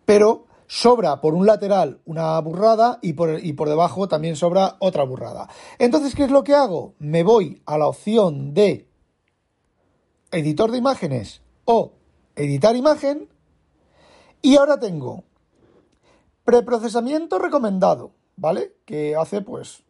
pero 0.07 0.47
sobra 0.71 1.21
por 1.21 1.35
un 1.35 1.47
lateral 1.47 2.01
una 2.05 2.39
burrada 2.39 3.01
y 3.03 3.15
por, 3.15 3.45
y 3.45 3.55
por 3.55 3.69
debajo 3.69 4.07
también 4.07 4.37
sobra 4.37 4.77
otra 4.79 5.03
burrada. 5.03 5.49
Entonces, 5.81 6.15
¿qué 6.15 6.23
es 6.23 6.31
lo 6.31 6.45
que 6.45 6.55
hago? 6.55 6.95
Me 7.01 7.25
voy 7.25 7.61
a 7.67 7.77
la 7.77 7.89
opción 7.89 8.55
de 8.55 8.89
editor 10.31 10.71
de 10.71 10.79
imágenes 10.79 11.43
o 11.65 11.95
editar 12.37 12.77
imagen 12.77 13.29
y 14.43 14.59
ahora 14.59 14.79
tengo 14.79 15.25
preprocesamiento 16.45 17.41
recomendado, 17.41 18.13
¿vale? 18.37 18.77
Que 18.85 19.17
hace 19.17 19.43
pues 19.43 19.83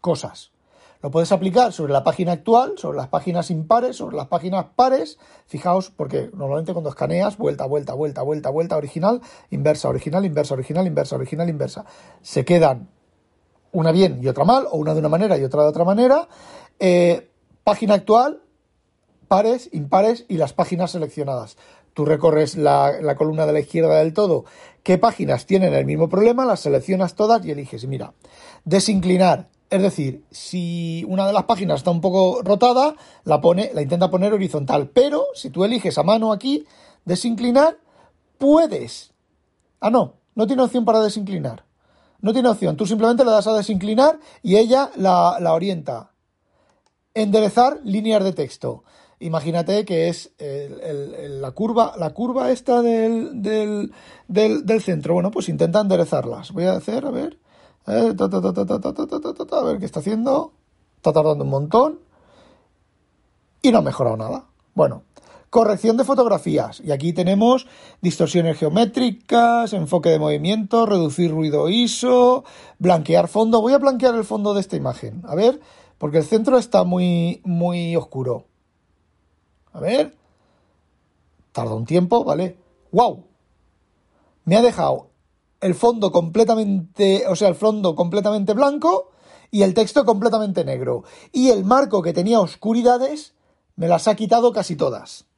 cosas. 0.00 0.50
Lo 1.00 1.12
puedes 1.12 1.30
aplicar 1.30 1.72
sobre 1.72 1.92
la 1.92 2.02
página 2.02 2.32
actual, 2.32 2.74
sobre 2.76 2.96
las 2.96 3.08
páginas 3.08 3.50
impares, 3.50 3.96
sobre 3.96 4.16
las 4.16 4.26
páginas 4.26 4.66
pares. 4.74 5.18
Fijaos, 5.46 5.90
porque 5.90 6.30
normalmente 6.34 6.72
cuando 6.72 6.90
escaneas, 6.90 7.38
vuelta, 7.38 7.66
vuelta, 7.66 7.94
vuelta, 7.94 8.22
vuelta, 8.22 8.50
vuelta, 8.50 8.76
original, 8.76 9.20
inversa, 9.50 9.88
original, 9.88 10.24
inversa, 10.24 10.54
original, 10.54 10.86
inversa, 10.86 11.16
original, 11.16 11.48
inversa. 11.48 11.84
Se 12.20 12.44
quedan 12.44 12.88
una 13.70 13.92
bien 13.92 14.18
y 14.22 14.26
otra 14.26 14.44
mal, 14.44 14.66
o 14.70 14.78
una 14.78 14.92
de 14.94 15.00
una 15.00 15.08
manera 15.08 15.38
y 15.38 15.44
otra 15.44 15.62
de 15.62 15.68
otra 15.68 15.84
manera. 15.84 16.28
Eh, 16.80 17.30
página 17.62 17.94
actual, 17.94 18.42
pares, 19.28 19.68
impares 19.72 20.24
y 20.28 20.36
las 20.36 20.52
páginas 20.52 20.90
seleccionadas. 20.90 21.56
Tú 21.94 22.06
recorres 22.06 22.56
la, 22.56 23.00
la, 23.00 23.14
columna 23.14 23.46
de 23.46 23.52
la 23.52 23.60
izquierda 23.60 23.98
del 23.98 24.14
todo, 24.14 24.44
qué 24.82 24.98
páginas 24.98 25.46
tienen 25.46 25.74
el 25.74 25.84
mismo 25.84 26.08
problema, 26.08 26.44
las 26.44 26.60
seleccionas 26.60 27.14
todas 27.14 27.44
y 27.44 27.50
eliges. 27.50 27.86
Mira, 27.86 28.14
desinclinar, 28.64 29.48
es 29.70 29.82
decir, 29.82 30.24
si 30.30 31.04
una 31.08 31.26
de 31.26 31.32
las 31.32 31.44
páginas 31.44 31.80
está 31.80 31.90
un 31.90 32.00
poco 32.00 32.40
rotada, 32.42 32.94
la 33.24 33.40
pone, 33.40 33.70
la 33.74 33.82
intenta 33.82 34.10
poner 34.10 34.32
horizontal. 34.32 34.88
Pero 34.88 35.26
si 35.34 35.50
tú 35.50 35.64
eliges 35.64 35.98
a 35.98 36.02
mano 36.02 36.32
aquí, 36.32 36.66
desinclinar, 37.04 37.78
puedes. 38.38 39.12
Ah, 39.80 39.90
no, 39.90 40.14
no 40.34 40.46
tiene 40.46 40.62
opción 40.62 40.84
para 40.84 41.00
desinclinar. 41.00 41.64
No 42.20 42.32
tiene 42.32 42.48
opción. 42.48 42.76
Tú 42.76 42.86
simplemente 42.86 43.24
le 43.24 43.30
das 43.30 43.46
a 43.46 43.54
desinclinar 43.54 44.18
y 44.42 44.56
ella 44.56 44.90
la, 44.96 45.36
orienta. 45.52 46.12
Enderezar 47.14 47.80
líneas 47.84 48.24
de 48.24 48.32
texto. 48.32 48.84
Imagínate 49.20 49.84
que 49.84 50.08
es 50.08 50.32
la 50.38 51.50
curva, 51.50 51.94
la 51.98 52.10
curva 52.10 52.50
esta 52.50 52.82
del, 52.82 53.42
del, 53.42 53.92
del 54.26 54.82
centro. 54.82 55.14
Bueno, 55.14 55.30
pues 55.30 55.48
intenta 55.48 55.80
enderezarlas. 55.80 56.52
Voy 56.52 56.64
a 56.64 56.72
hacer, 56.72 57.04
a 57.04 57.10
ver. 57.10 57.38
Eh, 57.88 58.14
a 59.50 59.64
ver 59.64 59.78
qué 59.78 59.86
está 59.86 60.00
haciendo. 60.00 60.52
Está 60.96 61.12
tardando 61.12 61.44
un 61.44 61.50
montón. 61.50 62.00
Y 63.62 63.72
no 63.72 63.78
ha 63.78 63.82
mejorado 63.82 64.16
nada. 64.16 64.44
Bueno, 64.74 65.02
corrección 65.50 65.96
de 65.96 66.04
fotografías. 66.04 66.80
Y 66.84 66.92
aquí 66.92 67.12
tenemos 67.12 67.66
distorsiones 68.02 68.58
geométricas, 68.58 69.72
enfoque 69.72 70.10
de 70.10 70.18
movimiento, 70.18 70.84
reducir 70.84 71.30
ruido 71.30 71.68
ISO, 71.68 72.44
blanquear 72.78 73.28
fondo. 73.28 73.62
Voy 73.62 73.72
a 73.72 73.78
blanquear 73.78 74.14
el 74.14 74.24
fondo 74.24 74.52
de 74.52 74.60
esta 74.60 74.76
imagen. 74.76 75.22
A 75.26 75.34
ver, 75.34 75.60
porque 75.96 76.18
el 76.18 76.24
centro 76.24 76.58
está 76.58 76.84
muy, 76.84 77.40
muy 77.44 77.96
oscuro. 77.96 78.44
A 79.72 79.80
ver. 79.80 80.14
Tarda 81.52 81.74
un 81.74 81.86
tiempo, 81.86 82.22
¿vale? 82.22 82.58
¡Wow! 82.92 83.24
Me 84.44 84.56
ha 84.56 84.62
dejado 84.62 85.08
el 85.60 85.74
fondo 85.74 86.12
completamente, 86.12 87.24
o 87.28 87.36
sea, 87.36 87.48
el 87.48 87.54
fondo 87.54 87.94
completamente 87.94 88.54
blanco 88.54 89.10
y 89.50 89.62
el 89.62 89.74
texto 89.74 90.04
completamente 90.04 90.64
negro. 90.64 91.04
Y 91.32 91.50
el 91.50 91.64
marco 91.64 92.02
que 92.02 92.12
tenía 92.12 92.40
oscuridades 92.40 93.34
me 93.76 93.88
las 93.88 94.08
ha 94.08 94.14
quitado 94.14 94.52
casi 94.52 94.76
todas. 94.76 95.28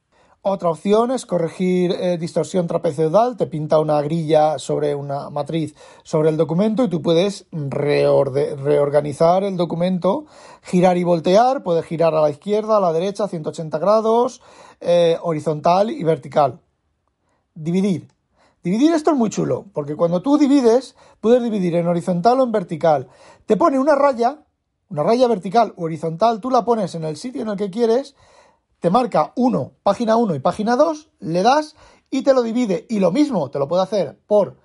Otra 0.43 0.71
opción 0.71 1.11
es 1.11 1.27
corregir 1.27 1.91
eh, 1.91 2.17
distorsión 2.17 2.65
trapezoidal, 2.65 3.37
te 3.37 3.45
pinta 3.45 3.77
una 3.77 4.01
grilla 4.01 4.57
sobre 4.57 4.95
una 4.95 5.29
matriz 5.29 5.75
sobre 6.01 6.29
el 6.29 6.37
documento 6.37 6.83
y 6.83 6.89
tú 6.89 7.03
puedes 7.03 7.45
reorganizar 7.51 9.43
el 9.43 9.55
documento, 9.55 10.25
girar 10.63 10.97
y 10.97 11.03
voltear, 11.03 11.61
puedes 11.61 11.85
girar 11.85 12.15
a 12.15 12.21
la 12.21 12.31
izquierda, 12.31 12.77
a 12.77 12.79
la 12.79 12.91
derecha, 12.91 13.27
180 13.27 13.77
grados, 13.77 14.41
eh, 14.79 15.19
horizontal 15.21 15.91
y 15.91 16.03
vertical. 16.03 16.59
Dividir, 17.53 18.07
Dividir 18.63 18.93
esto 18.93 19.11
es 19.11 19.17
muy 19.17 19.29
chulo, 19.31 19.65
porque 19.73 19.95
cuando 19.95 20.21
tú 20.21 20.37
divides, 20.37 20.95
puedes 21.19 21.41
dividir 21.41 21.75
en 21.75 21.87
horizontal 21.87 22.39
o 22.39 22.43
en 22.43 22.51
vertical. 22.51 23.07
Te 23.47 23.57
pone 23.57 23.79
una 23.79 23.95
raya, 23.95 24.43
una 24.89 25.01
raya 25.01 25.27
vertical 25.27 25.73
o 25.77 25.85
horizontal, 25.85 26.39
tú 26.41 26.51
la 26.51 26.63
pones 26.63 26.93
en 26.93 27.03
el 27.03 27.17
sitio 27.17 27.41
en 27.41 27.49
el 27.49 27.57
que 27.57 27.71
quieres, 27.71 28.15
te 28.79 28.91
marca 28.91 29.33
1, 29.35 29.71
página 29.81 30.15
1 30.15 30.35
y 30.35 30.39
página 30.39 30.75
2, 30.75 31.09
le 31.19 31.41
das 31.41 31.75
y 32.11 32.21
te 32.21 32.33
lo 32.35 32.43
divide. 32.43 32.85
Y 32.87 32.99
lo 32.99 33.11
mismo 33.11 33.49
te 33.49 33.57
lo 33.57 33.67
puede 33.67 33.81
hacer 33.81 34.19
por 34.27 34.57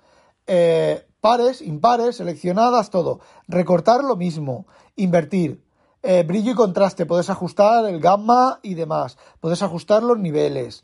eh, 0.45 1.07
pares, 1.19 1.61
impares, 1.61 2.17
seleccionadas, 2.17 2.91
todo. 2.91 3.19
Recortar 3.47 4.03
lo 4.03 4.15
mismo, 4.15 4.67
invertir. 4.95 5.63
Eh, 6.03 6.23
brillo 6.23 6.51
y 6.51 6.55
contraste, 6.55 7.07
puedes 7.07 7.31
ajustar 7.31 7.85
el 7.85 7.99
gamma 7.99 8.59
y 8.61 8.75
demás, 8.75 9.17
puedes 9.39 9.63
ajustar 9.63 10.03
los 10.03 10.19
niveles. 10.19 10.83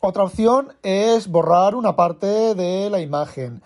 Otra 0.00 0.22
opción 0.22 0.74
es 0.84 1.26
borrar 1.26 1.74
una 1.74 1.96
parte 1.96 2.54
de 2.54 2.88
la 2.88 3.00
imagen. 3.00 3.62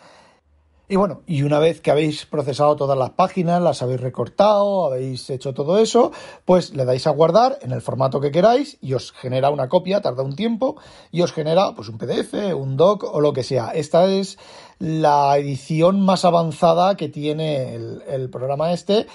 Y 0.88 0.96
bueno, 0.96 1.22
y 1.26 1.42
una 1.42 1.58
vez 1.58 1.80
que 1.80 1.90
habéis 1.90 2.26
procesado 2.26 2.76
todas 2.76 2.98
las 2.98 3.10
páginas, 3.10 3.62
las 3.62 3.82
habéis 3.82 4.00
recortado, 4.00 4.86
habéis 4.86 5.28
hecho 5.30 5.54
todo 5.54 5.78
eso, 5.78 6.12
pues 6.44 6.74
le 6.74 6.84
dais 6.84 7.06
a 7.06 7.10
guardar 7.10 7.58
en 7.62 7.72
el 7.72 7.80
formato 7.80 8.20
que 8.20 8.30
queráis 8.30 8.78
y 8.80 8.92
os 8.94 9.12
genera 9.12 9.50
una 9.50 9.68
copia, 9.68 10.00
tarda 10.00 10.22
un 10.22 10.36
tiempo, 10.36 10.76
y 11.10 11.22
os 11.22 11.32
genera 11.32 11.74
pues 11.74 11.88
un 11.88 11.98
PDF, 11.98 12.34
un 12.54 12.76
doc 12.76 13.04
o 13.04 13.20
lo 13.20 13.32
que 13.32 13.42
sea. 13.42 13.70
Esta 13.70 14.04
es 14.04 14.38
la 14.78 15.38
edición 15.38 16.00
más 16.00 16.24
avanzada 16.24 16.96
que 16.96 17.08
tiene 17.08 17.74
el, 17.74 18.28
programa 18.30 18.72
este. 18.72 19.06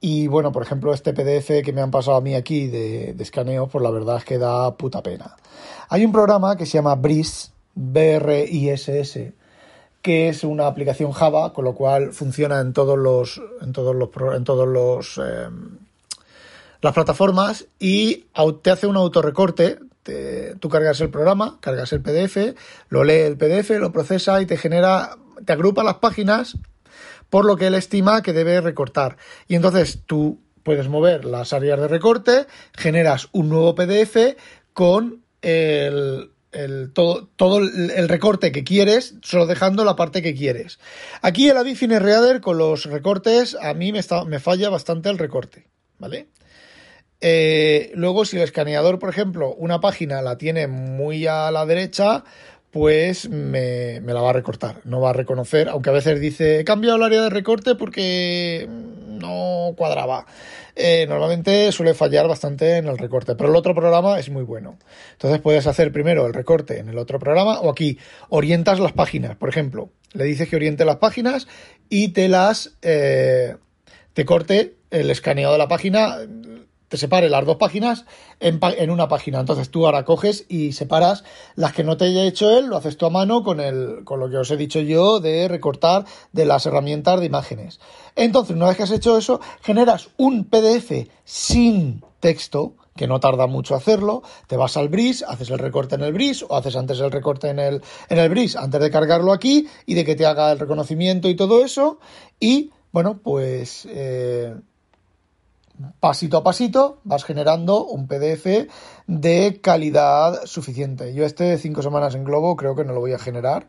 Y 0.00 0.26
bueno, 0.26 0.52
por 0.52 0.62
ejemplo, 0.62 0.92
este 0.92 1.14
PDF 1.14 1.64
que 1.64 1.72
me 1.72 1.80
han 1.80 1.90
pasado 1.90 2.16
a 2.16 2.20
mí 2.20 2.34
aquí 2.34 2.66
de, 2.66 3.16
escaneo, 3.18 3.68
pues 3.68 3.82
la 3.82 3.90
verdad 3.90 4.18
es 4.18 4.24
que 4.24 4.38
da 4.38 4.76
puta 4.76 5.02
pena. 5.02 5.36
Hay 5.88 6.04
un 6.04 6.12
programa 6.12 6.56
que 6.56 6.66
se 6.66 6.72
llama 6.72 6.94
BRIS, 6.94 7.52
B-R-I-S-S, 7.74 9.32
que 10.02 10.28
es 10.28 10.44
una 10.44 10.66
aplicación 10.66 11.12
Java, 11.12 11.54
con 11.54 11.64
lo 11.64 11.74
cual 11.74 12.12
funciona 12.12 12.60
en 12.60 12.74
todos 12.74 12.98
los, 12.98 13.40
en 13.62 13.72
todos 13.72 13.96
los, 13.96 14.10
en 14.36 14.44
todos 14.44 14.68
los, 14.68 15.18
eh, 15.18 15.48
las 16.82 16.92
plataformas 16.92 17.66
y 17.78 18.26
te 18.62 18.70
hace 18.70 18.86
un 18.86 18.96
autorrecorte. 18.96 19.78
tú 20.60 20.68
cargas 20.68 21.00
el 21.00 21.08
programa, 21.08 21.56
cargas 21.60 21.94
el 21.94 22.02
PDF, 22.02 22.54
lo 22.90 23.04
lee 23.04 23.20
el 23.20 23.38
PDF, 23.38 23.70
lo 23.78 23.90
procesa 23.90 24.42
y 24.42 24.46
te 24.46 24.58
genera, 24.58 25.16
te 25.46 25.54
agrupa 25.54 25.82
las 25.82 25.94
páginas 25.94 26.58
por 27.30 27.44
lo 27.44 27.56
que 27.56 27.66
él 27.66 27.74
estima 27.74 28.22
que 28.22 28.32
debe 28.32 28.60
recortar. 28.60 29.16
Y 29.48 29.54
entonces 29.54 30.00
tú 30.06 30.40
puedes 30.62 30.88
mover 30.88 31.24
las 31.24 31.52
áreas 31.52 31.80
de 31.80 31.88
recorte, 31.88 32.46
generas 32.72 33.28
un 33.32 33.48
nuevo 33.48 33.74
PDF 33.74 34.36
con 34.72 35.22
el, 35.42 36.30
todo, 36.92 37.58
el, 37.58 38.08
recorte 38.08 38.50
que 38.50 38.64
quieres, 38.64 39.14
solo 39.22 39.46
dejando 39.46 39.84
la 39.84 39.96
parte 39.96 40.22
que 40.22 40.34
quieres. 40.34 40.78
Aquí 41.20 41.48
el 41.48 41.56
Avifine 41.56 41.98
Reader 41.98 42.40
con 42.40 42.58
los 42.58 42.86
recortes, 42.86 43.56
a 43.60 43.74
mí 43.74 43.92
me 43.92 44.02
falla 44.40 44.70
bastante 44.70 45.10
el 45.10 45.18
recorte, 45.18 45.66
¿vale? 45.98 46.28
Eh, 47.26 47.90
luego, 47.94 48.26
si 48.26 48.36
el 48.36 48.42
escaneador, 48.42 48.98
por 48.98 49.08
ejemplo, 49.08 49.54
una 49.54 49.80
página 49.80 50.20
la 50.20 50.36
tiene 50.36 50.66
muy 50.66 51.26
a 51.26 51.50
la 51.50 51.64
derecha, 51.64 52.22
pues 52.74 53.28
me, 53.30 54.00
me, 54.00 54.12
la 54.12 54.20
va 54.20 54.30
a 54.30 54.32
recortar, 54.32 54.80
no 54.82 55.00
va 55.00 55.10
a 55.10 55.12
reconocer, 55.12 55.68
aunque 55.68 55.90
a 55.90 55.92
veces 55.92 56.18
dice, 56.18 56.58
he 56.58 56.64
cambiado 56.64 56.96
el 56.96 57.04
área 57.04 57.22
de 57.22 57.30
recorte 57.30 57.76
porque 57.76 58.68
no 58.68 59.74
cuadraba. 59.76 60.26
Eh, 60.74 61.06
normalmente 61.08 61.70
suele 61.70 61.94
fallar 61.94 62.26
bastante 62.26 62.78
en 62.78 62.88
el 62.88 62.98
recorte, 62.98 63.36
pero 63.36 63.50
el 63.50 63.54
otro 63.54 63.76
programa 63.76 64.18
es 64.18 64.28
muy 64.28 64.42
bueno. 64.42 64.76
Entonces 65.12 65.40
puedes 65.40 65.68
hacer 65.68 65.92
primero 65.92 66.26
el 66.26 66.34
recorte 66.34 66.80
en 66.80 66.88
el 66.88 66.98
otro 66.98 67.20
programa 67.20 67.60
o 67.60 67.70
aquí 67.70 67.96
orientas 68.28 68.80
las 68.80 68.92
páginas, 68.92 69.36
por 69.36 69.48
ejemplo, 69.48 69.90
le 70.12 70.24
dices 70.24 70.48
que 70.48 70.56
oriente 70.56 70.84
las 70.84 70.96
páginas 70.96 71.46
y 71.88 72.08
te 72.08 72.28
las... 72.28 72.76
Eh, 72.82 73.54
te 74.14 74.24
corte 74.24 74.74
el 74.90 75.10
escaneo 75.10 75.52
de 75.52 75.58
la 75.58 75.68
página 75.68 76.18
te 76.88 76.96
separe 76.96 77.28
las 77.28 77.44
dos 77.44 77.56
páginas 77.56 78.04
en, 78.40 78.90
una 78.90 79.08
página. 79.08 79.40
Entonces 79.40 79.70
tú 79.70 79.86
ahora 79.86 80.04
coges 80.04 80.46
y 80.48 80.72
separas 80.72 81.24
las 81.56 81.72
que 81.72 81.84
no 81.84 81.96
te 81.96 82.06
haya 82.06 82.24
hecho 82.24 82.50
él, 82.50 82.66
lo 82.66 82.76
haces 82.76 82.96
tú 82.96 83.06
a 83.06 83.10
mano 83.10 83.42
con, 83.42 83.60
el, 83.60 84.04
con 84.04 84.20
lo 84.20 84.30
que 84.30 84.36
os 84.36 84.50
he 84.50 84.56
dicho 84.56 84.80
yo 84.80 85.20
de 85.20 85.48
recortar 85.48 86.04
de 86.32 86.44
las 86.44 86.66
herramientas 86.66 87.20
de 87.20 87.26
imágenes. 87.26 87.80
Entonces, 88.16 88.56
una 88.56 88.66
vez 88.66 88.76
que 88.76 88.84
has 88.84 88.90
hecho 88.90 89.18
eso, 89.18 89.40
generas 89.62 90.10
un 90.16 90.44
PDF 90.44 91.08
sin 91.24 92.02
texto, 92.20 92.74
que 92.96 93.08
no 93.08 93.20
tarda 93.20 93.46
mucho 93.46 93.74
hacerlo, 93.74 94.22
te 94.46 94.56
vas 94.56 94.76
al 94.76 94.88
bris, 94.88 95.24
haces 95.24 95.50
el 95.50 95.58
recorte 95.58 95.96
en 95.96 96.02
el 96.02 96.12
bris 96.12 96.44
o 96.48 96.54
haces 96.54 96.76
antes 96.76 97.00
el 97.00 97.10
recorte 97.10 97.48
en 97.48 97.58
el, 97.58 97.82
en 98.08 98.18
el 98.18 98.28
bris 98.28 98.56
antes 98.56 98.80
de 98.80 98.90
cargarlo 98.90 99.32
aquí 99.32 99.66
y 99.84 99.94
de 99.94 100.04
que 100.04 100.14
te 100.14 100.26
haga 100.26 100.52
el 100.52 100.58
reconocimiento 100.58 101.28
y 101.28 101.34
todo 101.34 101.64
eso 101.64 101.98
y 102.38 102.70
bueno, 102.92 103.18
pues 103.20 103.88
eh, 103.90 104.54
pasito 106.00 106.36
a 106.38 106.44
pasito 106.44 107.00
vas 107.04 107.24
generando 107.24 107.84
un 107.84 108.06
PDF 108.06 108.68
de 109.06 109.60
calidad 109.60 110.46
suficiente. 110.46 111.14
Yo 111.14 111.24
este 111.24 111.44
de 111.44 111.58
5 111.58 111.82
semanas 111.82 112.14
en 112.14 112.24
Globo 112.24 112.56
creo 112.56 112.74
que 112.76 112.84
no 112.84 112.92
lo 112.92 113.00
voy 113.00 113.12
a 113.12 113.18
generar 113.18 113.68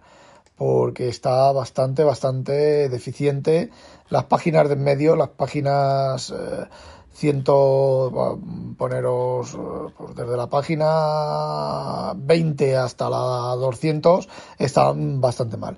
porque 0.55 1.09
está 1.09 1.51
bastante, 1.51 2.03
bastante 2.03 2.89
deficiente. 2.89 3.71
Las 4.09 4.25
páginas 4.25 4.67
de 4.67 4.75
en 4.75 4.83
medio, 4.83 5.15
las 5.15 5.29
páginas 5.29 6.31
eh, 6.31 6.65
ciento, 7.11 8.39
poneros 8.77 9.53
eh, 9.53 9.57
pues 9.97 10.15
desde 10.15 10.37
la 10.37 10.47
página 10.47 12.13
20 12.15 12.77
hasta 12.77 13.09
la 13.09 13.55
200, 13.55 14.29
están 14.57 15.19
bastante 15.19 15.57
mal. 15.57 15.75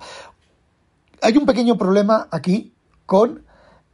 Hay 1.22 1.36
un 1.36 1.46
pequeño 1.46 1.76
problema 1.76 2.28
aquí 2.30 2.74
con 3.06 3.47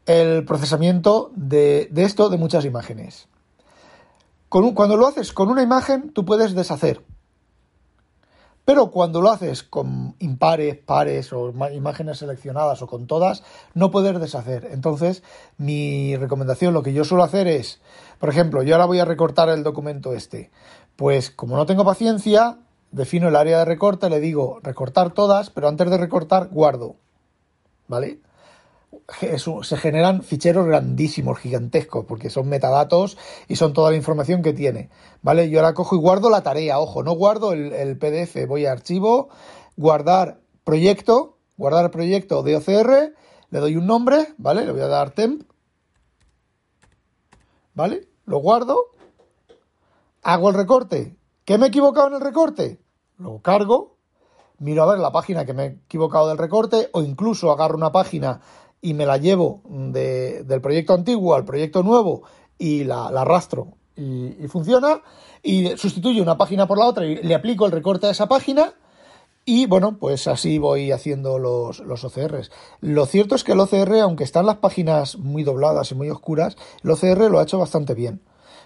el 0.07 0.45
procesamiento 0.45 1.31
de, 1.35 1.91
esto 1.97 2.29
de 2.29 2.39
muchas 2.39 2.65
imágenes. 2.65 3.29
cuando 4.49 4.97
lo 4.97 5.07
haces 5.07 5.33
con 5.33 5.49
una 5.49 5.63
imagen, 5.63 6.13
tú 6.13 6.25
puedes 6.25 6.55
deshacer. 6.55 7.03
Pero 8.65 8.91
cuando 8.91 9.21
lo 9.21 9.31
haces 9.31 9.63
con 9.63 10.17
impares, 10.21 10.79
pares 10.79 11.33
o 11.35 11.53
imágenes 11.75 12.19
seleccionadas 12.19 12.81
o 12.81 12.87
con 12.87 13.07
todas, 13.07 13.43
no 13.75 13.91
puedes 13.91 14.19
deshacer. 14.19 14.69
Entonces, 14.73 15.23
mi 15.59 16.17
recomendación, 16.17 16.73
lo 16.73 16.83
que 16.83 16.95
yo 16.95 17.05
suelo 17.05 17.25
hacer 17.25 17.47
es, 17.47 17.81
por 18.19 18.31
ejemplo, 18.31 18.63
yo 18.63 18.75
ahora 18.75 18.87
voy 18.87 19.01
a 19.01 19.05
recortar 19.05 19.51
el 19.51 19.65
documento 19.65 20.15
este. 20.15 20.51
Pues 20.97 21.31
como 21.31 21.57
no 21.57 21.67
tengo 21.67 21.85
paciencia, 21.85 22.59
defino 22.91 23.29
el 23.29 23.37
área 23.37 23.59
de 23.59 23.65
recorte, 23.67 24.09
le 24.09 24.21
digo 24.21 24.61
recortar 24.63 25.13
todas, 25.13 25.51
pero 25.51 25.69
antes 25.69 25.91
de 25.91 25.99
recortar 25.99 26.49
guardo. 26.49 26.97
¿Vale? 27.87 28.21
Se 29.63 29.77
generan 29.77 30.23
ficheros 30.23 30.67
grandísimos, 30.67 31.39
gigantescos, 31.39 32.05
porque 32.05 32.31
son 32.31 32.49
metadatos 32.49 33.17
y 33.49 33.57
son 33.57 33.73
toda 33.73 33.91
la 33.91 33.97
información 33.97 34.43
que 34.43 34.53
tiene. 34.53 34.91
¿Vale? 35.23 35.51
Yo 35.51 35.61
ahora 35.61 35.75
cojo 35.75 35.97
y 35.97 35.99
guardo 35.99 36.31
la 36.31 36.43
tarea, 36.43 36.79
ojo, 36.79 37.03
no 37.03 37.13
guardo 37.13 37.53
el, 37.53 37.99
PDF, 37.99 38.47
voy 38.47 38.67
a 38.67 38.73
archivo, 38.73 39.29
guardar 39.77 40.41
proyecto, 40.65 41.39
guardar 41.57 41.91
proyecto 41.91 42.43
de 42.43 42.57
OCR, 42.57 43.15
le 43.51 43.61
doy 43.61 43.77
un 43.77 43.87
nombre, 43.87 44.35
¿vale? 44.39 44.65
Le 44.65 44.73
voy 44.73 44.81
a 44.81 44.89
dar 44.89 45.11
temp, 45.11 45.43
¿vale? 47.75 48.09
Lo 48.25 48.39
guardo, 48.39 48.87
hago 50.23 50.49
el 50.49 50.55
recorte. 50.55 51.17
¿Qué 51.45 51.59
me 51.59 51.67
he 51.67 51.69
equivocado 51.69 52.09
en 52.09 52.15
el 52.15 52.21
recorte? 52.21 52.81
Lo 53.19 53.41
cargo, 53.41 53.99
miro 54.59 54.83
a 54.83 54.87
ver 54.87 54.99
la 54.99 55.13
página 55.13 55.45
que 55.45 55.53
me 55.53 55.65
he 55.65 55.67
equivocado 55.67 56.29
del 56.29 56.39
recorte 56.39 56.89
o 56.93 57.03
incluso 57.03 57.51
agarro 57.51 57.77
una 57.77 57.93
página 57.93 58.41
y 58.85 58.93
me 58.93 59.07
la 59.07 59.17
llevo 59.17 59.63
del 59.65 60.61
proyecto 60.61 60.93
antiguo 60.93 61.35
al 61.35 61.47
proyecto 61.47 61.83
nuevo 61.83 62.23
y 62.59 62.85
la, 62.85 63.07
arrastro 63.07 63.79
y, 63.97 64.47
funciona, 64.49 65.01
y 65.43 65.69
sustituyo 65.79 66.23
una 66.23 66.37
página 66.37 66.67
por 66.67 66.77
la 66.77 66.85
otra 66.85 67.07
y 67.07 67.17
le 67.17 67.35
aplico 67.35 67.65
el 67.65 67.73
recorte 67.73 68.07
a 68.07 68.11
esa 68.11 68.29
página. 68.29 68.75
Y 69.47 69.65
bueno, 69.67 69.97
pues 69.99 70.27
así 70.27 70.59
voy 70.59 70.93
haciendo 70.93 71.39
los, 71.39 71.81
los 71.81 72.05
OCRs. 72.05 72.51
Lo 72.81 73.07
cierto 73.07 73.35
es 73.35 73.45
que 73.45 73.53
el 73.53 73.61
OCR, 73.61 74.01
aunque 74.01 74.25
están 74.25 74.45
las 74.45 74.57
páginas 74.57 75.17
muy 75.17 75.45
dobladas 75.45 75.91
y 75.91 75.95
muy 75.95 76.11
oscuras, 76.11 76.57
el 76.83 76.91
OCR 76.91 77.31
lo 77.31 77.39
ha 77.39 77.45
hecho 77.45 77.59
bastante 77.59 77.95
bien. 77.95 78.21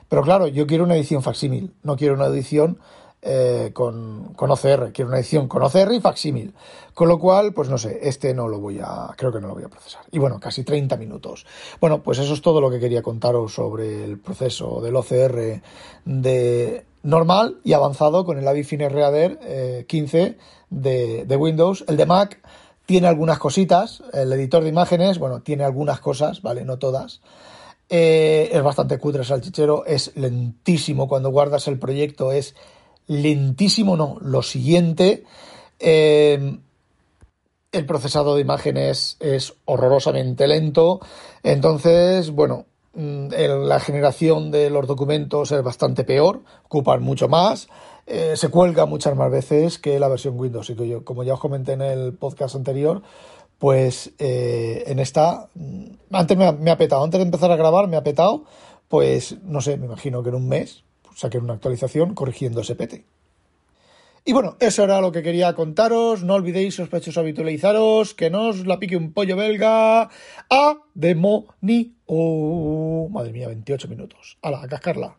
Pero 0.09 0.23
claro, 0.23 0.49
yo 0.49 0.67
quiero 0.67 0.83
una 0.83 0.97
edición 0.97 1.23
facsímil, 1.23 1.75
no 1.85 1.97
quiero 1.97 2.15
una 2.15 2.27
edición 2.27 2.81
eh, 3.21 3.71
con, 3.73 4.35
OCR, 4.37 4.93
quiero 4.93 5.09
una 5.09 5.19
edición 5.19 5.49
con 5.49 5.63
OCR 5.63 5.93
y 5.93 6.01
facsímil. 6.01 6.55
Con 6.95 7.09
lo 7.09 7.19
cual, 7.19 7.53
pues 7.53 7.69
no 7.69 7.79
sé, 7.79 7.99
este 8.03 8.35
no 8.35 8.49
lo 8.49 8.61
voy 8.61 8.81
a, 8.81 9.13
creo 9.17 9.33
que 9.33 9.41
no 9.41 9.49
lo 9.49 9.55
voy 9.55 9.65
a 9.65 9.69
procesar. 9.69 10.03
Y 10.11 10.19
bueno, 10.19 10.41
casi 10.41 10.65
30 10.65 10.97
minutos. 10.97 11.47
Bueno, 11.81 12.03
pues 12.03 12.19
eso 12.19 12.35
es 12.35 12.43
todo 12.43 12.61
lo 12.61 12.71
que 12.71 12.81
quería 12.81 13.03
contaros 13.03 13.55
sobre 13.55 14.05
el 14.05 14.19
proceso 14.19 14.81
del 14.81 14.97
OCR 14.97 15.61
de 16.05 16.85
normal 17.03 17.61
y 17.65 17.73
avanzado 17.73 18.25
con 18.25 18.39
el 18.39 18.49
Avifine 18.49 18.89
Reader 18.89 19.87
15 19.87 20.23
eh, 20.23 20.39
de, 20.71 21.25
de 21.25 21.37
Windows. 21.37 21.85
El 21.89 21.97
de 21.97 22.07
Mac 22.07 22.41
tiene 22.87 23.07
algunas 23.07 23.39
cositas, 23.39 24.03
el 24.13 24.33
editor 24.33 24.63
de 24.63 24.71
imágenes, 24.71 25.19
bueno, 25.19 25.43
tiene 25.43 25.65
algunas 25.65 26.01
cosas, 26.01 26.41
¿vale? 26.41 26.65
No 26.65 26.79
todas. 26.79 27.21
Eh, 27.91 28.51
es 28.53 28.63
bastante 28.63 28.99
cutre 28.99 29.25
salchichero, 29.25 29.87
es 29.87 30.15
lentísimo 30.15 31.09
cuando 31.09 31.31
guardas 31.31 31.69
el 31.69 31.79
proyecto, 31.79 32.33
es 32.33 32.55
lentísimo, 33.09 33.97
no, 33.97 34.19
lo 34.21 34.43
siguiente, 34.43 35.25
eh, 35.81 36.59
el 37.73 37.87
procesado 37.87 38.35
de 38.35 38.43
imágenes 38.43 39.17
es 39.21 39.55
horrorosamente 39.65 40.47
lento, 40.47 41.01
entonces, 41.43 42.31
bueno, 42.31 42.67
mm, 42.95 43.29
la 43.65 43.81
generación 43.81 44.51
de 44.51 44.71
los 44.71 44.87
documentos 44.87 45.53
es 45.53 45.63
bastante 45.63 46.05
peor, 46.05 46.43
ocupan 46.65 47.03
mucho 47.03 47.29
más, 47.29 47.69
eh, 48.07 48.37
se 48.37 48.49
cuelga 48.49 48.87
muchas 48.87 49.15
más 49.17 49.31
veces 49.31 49.79
que 49.79 49.99
la 49.99 50.09
versión 50.09 50.39
Windows. 50.39 50.71
Y 50.71 50.89
yo, 50.89 51.05
como 51.05 51.25
ya 51.25 51.35
os 51.35 51.41
comenté 51.41 51.73
en 51.73 51.83
el 51.83 52.15
podcast 52.15 52.57
anterior, 52.57 53.03
pues 53.59 54.13
eh, 54.19 54.85
en 54.87 54.99
esta, 54.99 55.49
mm, 55.55 55.85
antes 56.13 56.37
me 56.37 56.47
ha, 56.47 56.53
me 56.53 56.71
ha, 56.71 56.79
petado, 56.79 57.05
antes 57.05 57.19
de 57.19 57.25
empezar 57.25 57.51
a 57.51 57.57
grabar 57.57 57.89
me 57.89 57.97
ha 57.97 58.03
petado, 58.03 58.45
pues 58.89 59.37
no 59.43 59.61
sé, 59.61 59.77
me 59.77 59.87
imagino 59.87 60.23
que 60.23 60.31
en 60.31 60.37
un 60.37 60.49
mes 60.49 60.85
saquen 61.19 61.43
una 61.43 61.55
actualización 61.55 62.15
corrigiendo 62.15 62.61
ese 62.61 62.77
pete. 62.77 63.05
Y 64.25 64.33
bueno, 64.33 64.57
eso 64.61 64.85
era 64.85 65.01
lo 65.01 65.11
que 65.11 65.23
quería 65.23 65.55
contaros. 65.55 66.23
No 66.23 66.35
olvidéis, 66.35 66.77
sospechosos, 66.77 67.19
habitualizaros, 67.19 68.15
que 68.15 68.31
no 68.31 68.49
os 68.49 68.67
la 68.67 68.79
pique 68.79 68.97
un 68.97 69.13
pollo 69.13 69.37
belga 69.37 70.11
a 70.51 70.79
demonio. 70.95 71.49
Madre 73.11 73.33
mía, 73.33 73.49
28 73.49 73.89
minutos. 73.89 74.39
¡Hala, 74.43 74.63
a 74.63 74.69
cascarla! 74.69 75.17